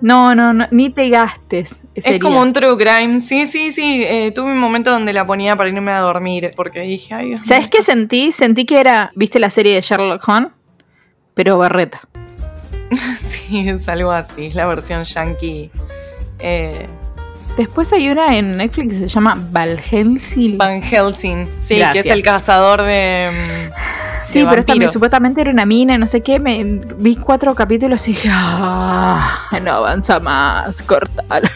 No, 0.00 0.34
no, 0.34 0.52
no, 0.52 0.66
ni 0.70 0.90
te 0.90 1.08
gastes. 1.08 1.82
Es 1.94 2.18
como 2.18 2.40
un 2.40 2.52
true 2.52 2.76
crime. 2.76 3.20
Sí, 3.20 3.46
sí, 3.46 3.70
sí. 3.70 4.04
eh, 4.06 4.30
tuve 4.32 4.52
un 4.52 4.58
momento 4.58 4.90
donde 4.90 5.12
la 5.12 5.26
ponía 5.26 5.56
para 5.56 5.68
irme 5.68 5.92
a 5.92 6.00
dormir. 6.00 6.52
Porque 6.54 6.80
dije, 6.80 7.14
ay, 7.14 7.28
Dios 7.28 7.40
¿Sabes 7.42 7.68
qué 7.68 7.82
sentí? 7.82 8.32
Sentí 8.32 8.66
que 8.66 8.78
era, 8.80 9.12
¿viste 9.14 9.38
la 9.38 9.50
serie 9.50 9.74
de 9.74 9.80
Sherlock 9.80 10.26
Holmes? 10.28 10.52
Pero 11.34 11.58
berreta. 11.58 12.00
Sí, 13.16 13.68
es 13.68 13.88
algo 13.88 14.12
así. 14.12 14.46
Es 14.46 14.54
la 14.54 14.66
versión 14.66 15.02
yankee. 15.02 15.70
Eh, 16.38 16.86
Después 17.56 17.92
hay 17.92 18.08
una 18.08 18.36
en 18.36 18.58
Netflix 18.58 18.92
que 18.92 18.98
se 19.00 19.08
llama 19.08 19.38
Helsing. 19.90 20.58
Van 20.58 20.82
Helsing. 20.82 21.48
Sí, 21.58 21.80
que 21.92 22.00
es 22.00 22.06
el 22.06 22.22
cazador 22.22 22.82
de. 22.82 23.30
Sí, 24.24 24.40
de 24.40 24.46
pero 24.46 24.62
vampiros. 24.66 24.92
supuestamente 24.92 25.40
era 25.40 25.50
una 25.50 25.64
mina, 25.64 25.96
no 25.96 26.06
sé 26.06 26.20
qué. 26.22 26.38
Me, 26.38 26.64
vi 26.98 27.16
cuatro 27.16 27.54
capítulos 27.54 28.06
y 28.08 28.12
dije, 28.12 28.28
ah, 28.30 29.48
no 29.62 29.70
avanza 29.70 30.20
más, 30.20 30.82
cortar. 30.82 31.50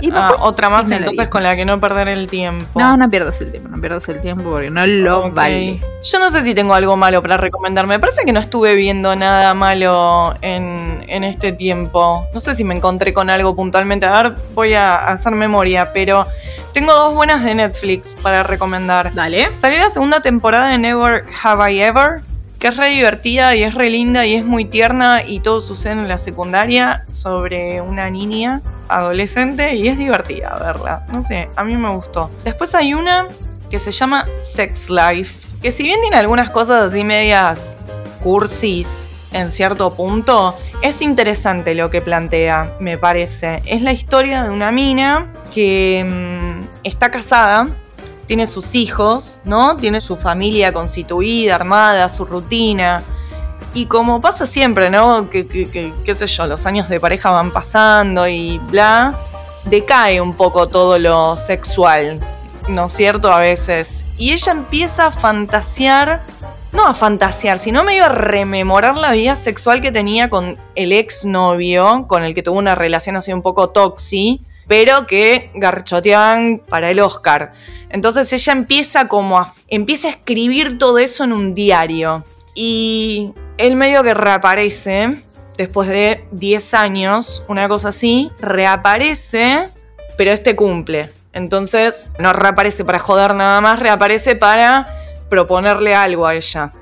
Y 0.00 0.10
Ah, 0.12 0.32
otra 0.40 0.68
más 0.68 0.90
entonces 0.90 1.28
con 1.28 1.42
la 1.42 1.56
que 1.56 1.64
no 1.64 1.80
perder 1.80 2.08
el 2.08 2.26
tiempo. 2.28 2.78
No, 2.78 2.96
no 2.96 3.08
pierdas 3.08 3.40
el 3.40 3.50
tiempo, 3.50 3.68
no 3.68 3.80
pierdas 3.80 4.08
el 4.08 4.20
tiempo 4.20 4.50
porque 4.50 4.70
no 4.70 4.86
lo 4.86 5.30
vale. 5.30 5.80
Yo 6.02 6.18
no 6.18 6.30
sé 6.30 6.42
si 6.42 6.54
tengo 6.54 6.74
algo 6.74 6.96
malo 6.96 7.22
para 7.22 7.36
recomendar. 7.36 7.86
Me 7.86 7.98
parece 7.98 8.24
que 8.24 8.32
no 8.32 8.40
estuve 8.40 8.74
viendo 8.74 9.14
nada 9.16 9.54
malo 9.54 10.34
en, 10.42 11.04
en 11.08 11.24
este 11.24 11.52
tiempo. 11.52 12.26
No 12.32 12.40
sé 12.40 12.54
si 12.54 12.64
me 12.64 12.74
encontré 12.74 13.12
con 13.14 13.30
algo 13.30 13.56
puntualmente. 13.56 14.06
A 14.06 14.22
ver, 14.22 14.36
voy 14.54 14.74
a 14.74 14.94
hacer 14.94 15.32
memoria, 15.32 15.92
pero 15.92 16.26
tengo 16.72 16.92
dos 16.92 17.14
buenas 17.14 17.42
de 17.42 17.54
Netflix 17.54 18.16
para 18.22 18.42
recomendar. 18.42 19.14
Dale. 19.14 19.56
Salió 19.56 19.78
la 19.78 19.88
segunda 19.88 20.20
temporada 20.20 20.68
de 20.68 20.78
Never 20.78 21.24
Have 21.42 21.72
I 21.72 21.80
Ever, 21.80 22.20
que 22.58 22.68
es 22.68 22.76
re 22.76 22.90
divertida 22.90 23.54
y 23.54 23.62
es 23.62 23.74
re 23.74 23.90
linda 23.90 24.26
y 24.26 24.34
es 24.34 24.44
muy 24.44 24.64
tierna 24.64 25.22
y 25.24 25.40
todo 25.40 25.60
sucede 25.60 25.92
en 25.92 26.08
la 26.08 26.18
secundaria 26.18 27.04
sobre 27.10 27.80
una 27.80 28.10
niña 28.10 28.62
adolescente 28.88 29.74
y 29.74 29.88
es 29.88 29.98
divertida 29.98 30.56
verla. 30.58 31.06
No 31.10 31.22
sé, 31.22 31.48
a 31.56 31.64
mí 31.64 31.76
me 31.76 31.90
gustó. 31.90 32.30
Después 32.44 32.74
hay 32.74 32.94
una 32.94 33.28
que 33.70 33.78
se 33.78 33.90
llama 33.90 34.26
Sex 34.40 34.90
Life, 34.90 35.46
que 35.60 35.70
si 35.70 35.82
bien 35.82 36.00
tiene 36.00 36.16
algunas 36.16 36.50
cosas 36.50 36.92
así 36.92 37.04
medias 37.04 37.76
cursis 38.22 39.08
en 39.32 39.50
cierto 39.50 39.94
punto, 39.94 40.56
es 40.82 41.02
interesante 41.02 41.74
lo 41.74 41.90
que 41.90 42.00
plantea, 42.00 42.76
me 42.80 42.96
parece. 42.96 43.62
Es 43.66 43.82
la 43.82 43.92
historia 43.92 44.44
de 44.44 44.50
una 44.50 44.72
mina 44.72 45.32
que 45.52 46.04
mm, 46.04 46.84
está 46.84 47.10
casada 47.10 47.68
tiene 48.26 48.46
sus 48.46 48.74
hijos, 48.74 49.38
¿no? 49.44 49.76
Tiene 49.76 50.00
su 50.00 50.16
familia 50.16 50.72
constituida, 50.72 51.54
armada, 51.54 52.08
su 52.08 52.24
rutina. 52.24 53.02
Y 53.74 53.86
como 53.86 54.20
pasa 54.20 54.46
siempre, 54.46 54.90
¿no? 54.90 55.28
Que, 55.30 55.46
que- 55.46 55.68
que- 55.68 55.92
qué 56.04 56.14
sé 56.14 56.26
yo, 56.26 56.46
los 56.46 56.66
años 56.66 56.88
de 56.88 56.98
pareja 56.98 57.30
van 57.30 57.50
pasando 57.52 58.26
y 58.26 58.58
bla, 58.58 59.14
decae 59.64 60.20
un 60.20 60.34
poco 60.34 60.68
todo 60.68 60.98
lo 60.98 61.36
sexual, 61.36 62.20
¿no 62.68 62.86
es 62.86 62.92
cierto? 62.92 63.32
A 63.32 63.40
veces. 63.40 64.06
Y 64.16 64.32
ella 64.32 64.52
empieza 64.52 65.06
a 65.06 65.10
fantasear, 65.10 66.22
no 66.72 66.86
a 66.86 66.94
fantasear, 66.94 67.58
sino 67.58 67.84
medio 67.84 68.06
a 68.06 68.08
rememorar 68.08 68.96
la 68.96 69.12
vida 69.12 69.36
sexual 69.36 69.80
que 69.80 69.92
tenía 69.92 70.30
con 70.30 70.58
el 70.74 70.92
exnovio, 70.92 72.06
con 72.08 72.24
el 72.24 72.34
que 72.34 72.42
tuvo 72.42 72.58
una 72.58 72.74
relación 72.74 73.16
así 73.16 73.32
un 73.32 73.42
poco 73.42 73.68
toxi, 73.70 74.40
pero 74.68 75.06
que 75.06 75.50
garchoteaban 75.54 76.60
para 76.68 76.90
el 76.90 77.00
Oscar. 77.00 77.52
Entonces 77.88 78.32
ella 78.32 78.52
empieza 78.52 79.08
como 79.08 79.38
a, 79.38 79.54
empieza 79.68 80.08
a 80.08 80.10
escribir 80.10 80.78
todo 80.78 80.98
eso 80.98 81.24
en 81.24 81.32
un 81.32 81.54
diario. 81.54 82.24
Y 82.54 83.32
él 83.58 83.76
medio 83.76 84.02
que 84.02 84.14
reaparece, 84.14 85.22
después 85.56 85.88
de 85.88 86.24
10 86.32 86.74
años, 86.74 87.44
una 87.48 87.68
cosa 87.68 87.90
así, 87.90 88.30
reaparece, 88.40 89.68
pero 90.16 90.32
este 90.32 90.56
cumple. 90.56 91.10
Entonces 91.32 92.12
no 92.18 92.32
reaparece 92.32 92.84
para 92.84 92.98
joder 92.98 93.34
nada 93.34 93.60
más, 93.60 93.78
reaparece 93.78 94.36
para 94.36 94.88
proponerle 95.28 95.94
algo 95.94 96.26
a 96.26 96.34
ella. 96.34 96.72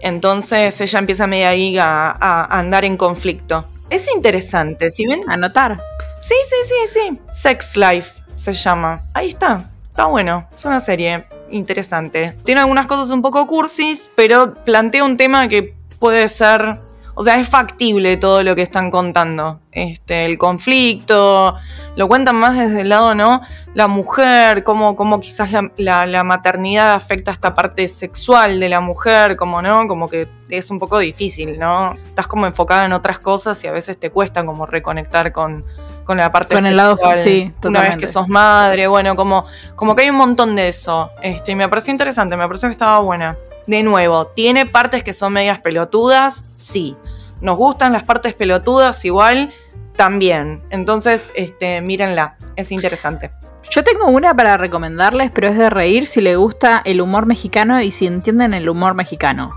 Entonces 0.00 0.80
ella 0.80 0.98
empieza 0.98 1.26
medio 1.26 1.48
ahí 1.48 1.76
a 1.78 2.46
andar 2.50 2.84
en 2.84 2.96
conflicto. 2.96 3.64
Es 3.90 4.06
interesante, 4.14 4.90
si 4.90 5.06
ven... 5.06 5.20
Anotar. 5.28 5.80
Sí, 6.20 6.34
sí, 6.44 6.56
sí, 6.64 6.74
sí. 6.86 7.20
Sex 7.30 7.76
Life 7.76 8.22
se 8.34 8.52
llama. 8.52 9.02
Ahí 9.14 9.30
está. 9.30 9.70
Está 9.88 10.06
bueno. 10.06 10.46
Es 10.54 10.64
una 10.64 10.80
serie 10.80 11.26
interesante. 11.50 12.36
Tiene 12.44 12.60
algunas 12.60 12.86
cosas 12.86 13.10
un 13.10 13.22
poco 13.22 13.46
cursis, 13.46 14.10
pero 14.14 14.54
plantea 14.54 15.04
un 15.04 15.16
tema 15.16 15.48
que 15.48 15.74
puede 15.98 16.28
ser. 16.28 16.80
O 17.20 17.22
sea, 17.22 17.40
es 17.40 17.48
factible 17.48 18.16
todo 18.16 18.44
lo 18.44 18.54
que 18.54 18.62
están 18.62 18.92
contando. 18.92 19.58
Este, 19.72 20.24
el 20.24 20.38
conflicto. 20.38 21.56
Lo 21.96 22.06
cuentan 22.06 22.36
más 22.36 22.56
desde 22.56 22.82
el 22.82 22.90
lado, 22.90 23.14
¿no? 23.16 23.40
La 23.74 23.88
mujer, 23.88 24.62
cómo, 24.62 24.94
cómo 24.94 25.18
quizás 25.18 25.50
la, 25.50 25.68
la- 25.76 26.06
la 26.06 26.22
maternidad 26.22 26.94
afecta 26.94 27.32
esta 27.32 27.56
parte 27.56 27.88
sexual 27.88 28.60
de 28.60 28.68
la 28.68 28.80
mujer, 28.80 29.34
como, 29.36 29.60
¿no? 29.62 29.88
Como 29.88 30.08
que 30.08 30.28
es 30.48 30.70
un 30.70 30.78
poco 30.78 30.98
difícil, 31.00 31.58
¿no? 31.58 31.94
Estás 32.06 32.28
como 32.28 32.46
enfocada 32.46 32.84
en 32.86 32.92
otras 32.92 33.18
cosas 33.18 33.62
y 33.64 33.66
a 33.66 33.72
veces 33.72 33.98
te 33.98 34.10
cuesta 34.10 34.46
como 34.46 34.64
reconectar 34.64 35.32
con, 35.32 35.64
con 36.04 36.18
la 36.18 36.30
parte 36.30 36.54
Con 36.54 36.66
el 36.66 36.76
lado- 36.76 36.96
sexual. 36.96 37.18
sí, 37.18 37.40
Una 37.42 37.50
vez 37.50 37.60
totalmente. 37.60 37.98
que 37.98 38.06
sos 38.06 38.28
madre, 38.28 38.86
bueno, 38.86 39.16
como, 39.16 39.44
como 39.74 39.96
que 39.96 40.02
hay 40.02 40.10
un 40.10 40.16
montón 40.16 40.54
de 40.54 40.68
eso. 40.68 41.10
Este, 41.20 41.50
y 41.50 41.54
me 41.56 41.68
pareció 41.68 41.90
interesante, 41.90 42.36
me 42.36 42.46
pareció 42.46 42.68
que 42.68 42.72
estaba 42.72 43.00
buena. 43.00 43.36
De 43.68 43.82
nuevo, 43.82 44.26
¿tiene 44.28 44.66
partes 44.66 45.04
que 45.04 45.12
son 45.12 45.34
medias 45.34 45.60
pelotudas? 45.60 46.46
Sí. 46.54 46.96
¿Nos 47.42 47.56
gustan 47.56 47.92
las 47.92 48.02
partes 48.02 48.34
pelotudas 48.34 49.04
igual? 49.04 49.50
También. 49.94 50.62
Entonces, 50.70 51.32
este, 51.36 51.80
mírenla, 51.82 52.36
es 52.56 52.72
interesante. 52.72 53.30
Yo 53.70 53.84
tengo 53.84 54.06
una 54.06 54.34
para 54.34 54.56
recomendarles, 54.56 55.30
pero 55.30 55.48
es 55.48 55.58
de 55.58 55.68
reír 55.68 56.06
si 56.06 56.22
le 56.22 56.36
gusta 56.36 56.80
el 56.84 57.02
humor 57.02 57.26
mexicano 57.26 57.80
y 57.82 57.90
si 57.90 58.06
entienden 58.06 58.54
el 58.54 58.68
humor 58.70 58.94
mexicano. 58.94 59.50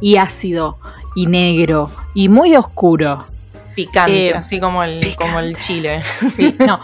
Y 0.00 0.16
ácido, 0.16 0.78
y 1.14 1.26
negro, 1.26 1.90
y 2.14 2.28
muy 2.30 2.56
oscuro. 2.56 3.26
Picante, 3.74 4.28
Eh, 4.28 4.34
así 4.34 4.58
como 4.58 4.82
el, 4.82 5.00
picante. 5.00 5.16
como 5.18 5.38
el 5.40 5.58
chile. 5.58 6.02
Sí, 6.34 6.56
no, 6.66 6.80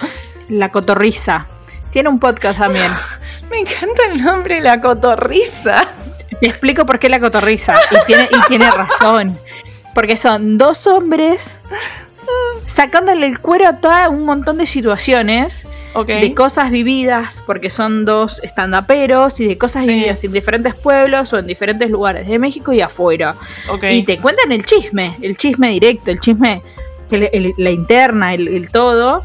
La 0.51 0.68
Cotorriza. 0.68 1.46
Tiene 1.90 2.11
un 2.11 2.20
podcast 2.20 2.59
también. 2.59 2.90
Me 3.51 3.61
encanta 3.61 4.03
el 4.12 4.23
nombre, 4.23 4.61
la 4.61 4.81
cotorriza. 4.81 5.83
Te 6.40 6.46
explico 6.48 6.87
por 6.87 6.98
qué 6.98 7.09
la 7.09 7.20
cotorriza. 7.20 7.74
Y 7.90 8.07
tiene, 8.07 8.29
y 8.31 8.48
tiene 8.48 8.70
razón. 8.70 9.38
Porque 9.94 10.16
son 10.16 10.57
dos 10.59 10.87
hombres 10.87 11.59
sacándole 12.66 13.26
el 13.26 13.40
cuero 13.40 13.66
a 13.68 13.76
todo 13.79 14.11
un 14.11 14.24
montón 14.24 14.57
de 14.59 14.66
situaciones, 14.66 15.66
de 16.07 16.35
cosas 16.35 16.70
vividas, 16.70 17.42
porque 17.44 17.68
son 17.70 18.05
dos 18.05 18.40
estandaperos 18.44 19.40
y 19.40 19.48
de 19.48 19.59
cosas 19.59 19.83
Sí. 19.85 19.88
vividas 19.90 20.22
en 20.22 20.33
diferentes 20.33 20.74
pueblos 20.74 21.33
o 21.33 21.38
en 21.38 21.46
diferentes 21.48 21.90
lugares 21.90 22.29
de 22.29 22.38
México 22.38 22.72
y 22.72 22.81
afuera. 22.81 23.35
Y 23.90 24.05
te 24.05 24.18
cuentan 24.18 24.53
el 24.53 24.64
chisme, 24.64 25.16
el 25.20 25.37
chisme 25.37 25.70
directo, 25.70 26.12
el 26.12 26.20
chisme, 26.20 26.62
el- 27.11 27.29
el- 27.33 27.55
la 27.57 27.70
interna, 27.70 28.35
el, 28.35 28.46
el 28.48 28.70
todo. 28.70 29.24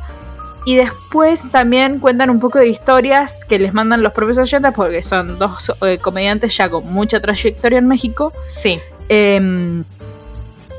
Y 0.65 0.75
después 0.75 1.51
también 1.51 1.99
cuentan 1.99 2.31
un 2.31 2.39
poco 2.39 2.57
de 2.57 2.67
historias 2.67 3.37
que 3.47 3.59
les 3.59 3.73
mandan 3.73 4.01
los 4.01 4.13
propios 4.13 4.39
oyentes, 4.39 4.73
porque 4.75 5.03
son 5.03 5.37
dos 5.37 5.71
eh, 5.83 5.99
comediantes 5.99 6.57
ya 6.57 6.69
con 6.69 6.91
mucha 6.91 7.19
trayectoria 7.19 7.77
en 7.77 7.87
México. 7.87 8.33
Sí. 8.55 8.79
Eh, 9.07 9.83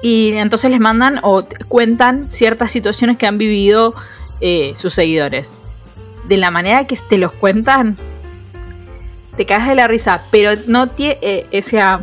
y 0.03 0.33
entonces 0.35 0.73
les 0.73 0.81
mandan 0.81 1.21
o 1.23 1.45
cuentan 1.69 2.29
ciertas 2.31 2.73
situaciones 2.73 3.17
que 3.17 3.27
han 3.27 3.39
vivido 3.39 3.95
eh, 4.41 4.73
sus 4.75 4.93
seguidores. 4.93 5.61
De 6.25 6.37
la 6.37 6.51
manera 6.51 6.85
que 6.89 6.97
te 6.97 7.17
los 7.17 7.33
cuentan, 7.33 7.97
te 9.37 9.47
caes 9.47 9.69
de 9.69 9.77
la 9.77 9.87
risa, 9.87 10.23
pero 10.33 10.61
no 10.67 10.89
tiene. 10.91 11.47
o 11.57 11.63
sea, 11.63 12.01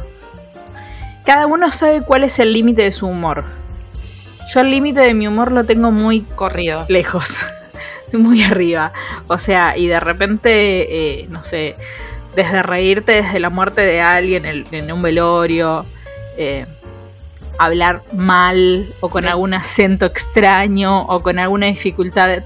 cada 1.25 1.47
uno 1.47 1.69
sabe 1.73 2.01
cuál 2.01 2.23
es 2.23 2.39
el 2.39 2.53
límite 2.53 2.83
de 2.83 2.93
su 2.93 3.07
humor. 3.07 3.43
Yo 4.53 4.61
el 4.61 4.71
límite 4.71 5.01
de 5.01 5.13
mi 5.13 5.27
humor 5.27 5.51
lo 5.51 5.65
tengo 5.65 5.91
muy 5.91 6.21
Corrido. 6.21 6.85
lejos. 6.87 7.37
muy 8.17 8.43
arriba. 8.43 8.93
O 9.27 9.37
sea, 9.37 9.77
y 9.77 9.87
de 9.87 9.99
repente, 9.99 11.21
eh, 11.21 11.27
no 11.29 11.43
sé, 11.43 11.75
desde 12.35 12.63
reírte 12.63 13.11
desde 13.13 13.39
la 13.39 13.49
muerte 13.49 13.81
de 13.81 14.01
alguien 14.01 14.45
en, 14.45 14.91
un 14.91 15.01
velorio, 15.01 15.85
eh, 16.37 16.65
hablar 17.59 18.01
mal 18.11 18.87
o 18.99 19.09
con 19.09 19.25
algún 19.27 19.53
acento 19.53 20.05
extraño 20.05 21.05
o 21.05 21.21
con 21.21 21.39
alguna 21.39 21.67
dificultad 21.67 22.39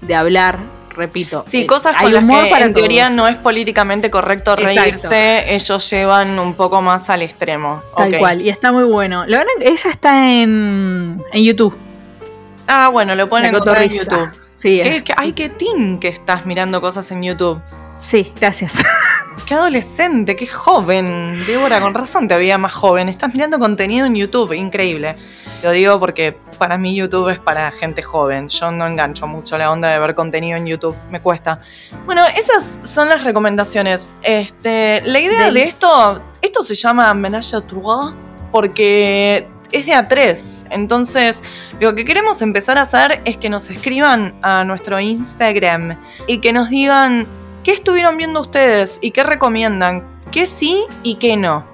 de, 0.00 0.14
hablar. 0.14 0.58
Repito, 0.92 1.44
sí, 1.46 1.66
cosas 1.66 1.96
con 1.96 2.12
las 2.12 2.24
que 2.24 2.64
en 2.64 2.74
teoría 2.74 3.08
no 3.10 3.28
es 3.28 3.36
políticamente 3.36 4.10
correcto 4.10 4.56
reírse, 4.56 5.54
ellos 5.54 5.88
llevan 5.88 6.38
un 6.38 6.54
poco 6.54 6.82
más 6.82 7.08
al 7.08 7.22
extremo. 7.22 7.80
Tal 7.96 8.18
cual, 8.18 8.42
y 8.42 8.50
está 8.50 8.72
muy 8.72 8.84
bueno. 8.84 9.24
La 9.26 9.38
verdad, 9.38 9.52
esa 9.60 9.88
está 9.88 10.30
en, 10.32 11.22
en 11.32 11.44
YouTube. 11.44 11.74
Ah, 12.66 12.88
bueno, 12.88 13.14
lo 13.14 13.28
ponen 13.28 13.54
en 13.54 13.88
YouTube. 13.88 14.39
Sí, 14.60 14.82
ay, 15.16 15.32
qué 15.32 15.48
tin 15.48 15.98
que 15.98 16.08
estás 16.08 16.44
mirando 16.44 16.82
cosas 16.82 17.10
en 17.12 17.22
YouTube. 17.22 17.62
Sí, 17.94 18.30
gracias. 18.38 18.82
Qué 19.46 19.54
adolescente, 19.54 20.36
qué 20.36 20.46
joven. 20.46 21.44
Débora, 21.46 21.80
con 21.80 21.94
razón 21.94 22.28
te 22.28 22.34
había 22.34 22.58
más 22.58 22.74
joven. 22.74 23.08
Estás 23.08 23.32
mirando 23.32 23.58
contenido 23.58 24.04
en 24.04 24.14
YouTube, 24.14 24.52
increíble. 24.52 25.16
Lo 25.62 25.72
digo 25.72 25.98
porque 25.98 26.36
para 26.58 26.76
mí 26.76 26.94
YouTube 26.94 27.30
es 27.30 27.38
para 27.38 27.72
gente 27.72 28.02
joven. 28.02 28.48
Yo 28.48 28.70
no 28.70 28.86
engancho 28.86 29.26
mucho 29.26 29.56
la 29.56 29.72
onda 29.72 29.88
de 29.88 29.98
ver 29.98 30.14
contenido 30.14 30.58
en 30.58 30.66
YouTube, 30.66 30.94
me 31.10 31.22
cuesta. 31.22 31.58
Bueno, 32.04 32.22
esas 32.36 32.80
son 32.82 33.08
las 33.08 33.24
recomendaciones. 33.24 34.18
Este, 34.22 35.00
la 35.00 35.20
idea 35.20 35.50
de, 35.50 35.62
esto, 35.62 36.22
esto 36.42 36.62
se 36.62 36.74
llama 36.74 37.12
Menage 37.14 37.56
à 37.56 37.60
Trois 37.62 38.12
porque 38.52 39.48
es 39.72 39.86
de 39.86 39.92
A3. 39.92 40.66
Entonces, 40.70 41.42
lo 41.80 41.94
que 41.94 42.04
queremos 42.04 42.42
empezar 42.42 42.78
a 42.78 42.82
hacer 42.82 43.22
es 43.24 43.36
que 43.36 43.48
nos 43.50 43.70
escriban 43.70 44.34
a 44.42 44.64
nuestro 44.64 45.00
Instagram 45.00 45.98
y 46.26 46.38
que 46.38 46.52
nos 46.52 46.70
digan 46.70 47.26
qué 47.64 47.72
estuvieron 47.72 48.16
viendo 48.16 48.40
ustedes 48.40 48.98
y 49.02 49.10
qué 49.10 49.22
recomiendan, 49.22 50.04
qué 50.30 50.46
sí 50.46 50.84
y 51.02 51.16
qué 51.16 51.36
no. 51.36 51.64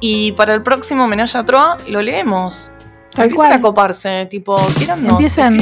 Y 0.00 0.32
para 0.32 0.54
el 0.54 0.62
próximo 0.62 1.06
Menage 1.06 1.38
a 1.38 1.44
Troa 1.44 1.78
lo 1.88 2.02
leemos. 2.02 2.72
Empiecen 3.16 3.52
a 3.52 3.60
coparse, 3.60 4.26
tipo, 4.26 4.56
quíranos, 4.78 5.12
Empiecen. 5.12 5.56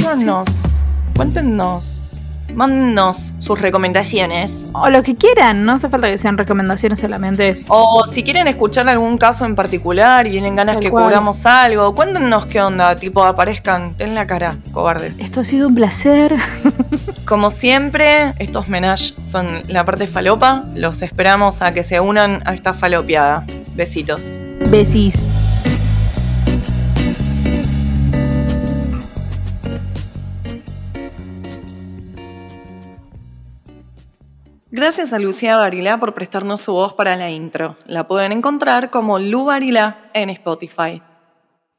cuéntenos. 1.15 2.15
Mándenos 2.55 3.33
sus 3.39 3.59
recomendaciones. 3.59 4.69
O 4.73 4.89
lo 4.89 5.03
que 5.03 5.15
quieran, 5.15 5.63
no 5.63 5.73
hace 5.73 5.89
falta 5.89 6.09
que 6.09 6.17
sean 6.17 6.37
recomendaciones 6.37 6.99
solamente. 6.99 7.49
Es... 7.49 7.65
O 7.69 8.05
si 8.07 8.23
quieren 8.23 8.47
escuchar 8.47 8.87
algún 8.89 9.17
caso 9.17 9.45
en 9.45 9.55
particular 9.55 10.27
y 10.27 10.31
tienen 10.31 10.55
ganas 10.55 10.77
que 10.77 10.89
cubramos 10.89 11.45
algo, 11.45 11.93
cuéntenos 11.95 12.45
qué 12.47 12.61
onda, 12.61 12.95
tipo 12.95 13.23
aparezcan 13.23 13.95
en 13.99 14.13
la 14.13 14.27
cara, 14.27 14.57
cobardes. 14.71 15.19
Esto 15.19 15.41
ha 15.41 15.45
sido 15.45 15.67
un 15.67 15.75
placer. 15.75 16.35
Como 17.25 17.51
siempre, 17.51 18.33
estos 18.39 18.69
menage 18.69 19.13
son 19.23 19.61
la 19.67 19.85
parte 19.85 20.07
falopa. 20.07 20.65
Los 20.75 21.01
esperamos 21.01 21.61
a 21.61 21.73
que 21.73 21.83
se 21.83 21.99
unan 21.99 22.43
a 22.45 22.53
esta 22.53 22.73
falopiada. 22.73 23.45
Besitos. 23.75 24.43
Besis. 24.69 25.39
Gracias 34.75 35.13
a 35.13 35.19
Lucía 35.19 35.55
Barilá 35.55 35.99
por 35.99 36.15
prestarnos 36.15 36.61
su 36.61 36.73
voz 36.73 36.93
para 36.93 37.15
la 37.15 37.29
intro. 37.29 37.77
La 37.85 38.07
pueden 38.07 38.31
encontrar 38.31 38.89
como 38.89 39.19
Lu 39.19 39.45
Barilá 39.45 40.09
en 40.15 40.31
Spotify. 40.31 40.99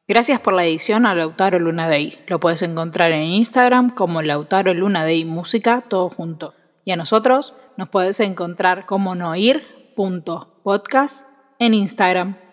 Gracias 0.06 0.38
por 0.38 0.52
la 0.52 0.64
edición 0.64 1.04
a 1.04 1.12
Lautaro 1.12 1.58
Luna 1.58 1.88
Day. 1.88 2.16
Lo 2.28 2.38
puedes 2.38 2.62
encontrar 2.62 3.10
en 3.10 3.24
Instagram 3.24 3.90
como 3.90 4.22
Lautaro 4.22 4.72
Luna 4.74 5.02
Day 5.02 5.24
Música, 5.24 5.80
todo 5.80 6.08
junto. 6.08 6.54
Y 6.84 6.92
a 6.92 6.96
nosotros 6.96 7.54
nos 7.76 7.88
puedes 7.88 8.20
encontrar 8.20 8.86
como 8.86 9.16
noir.podcast 9.16 11.26
en 11.58 11.74
Instagram. 11.74 12.43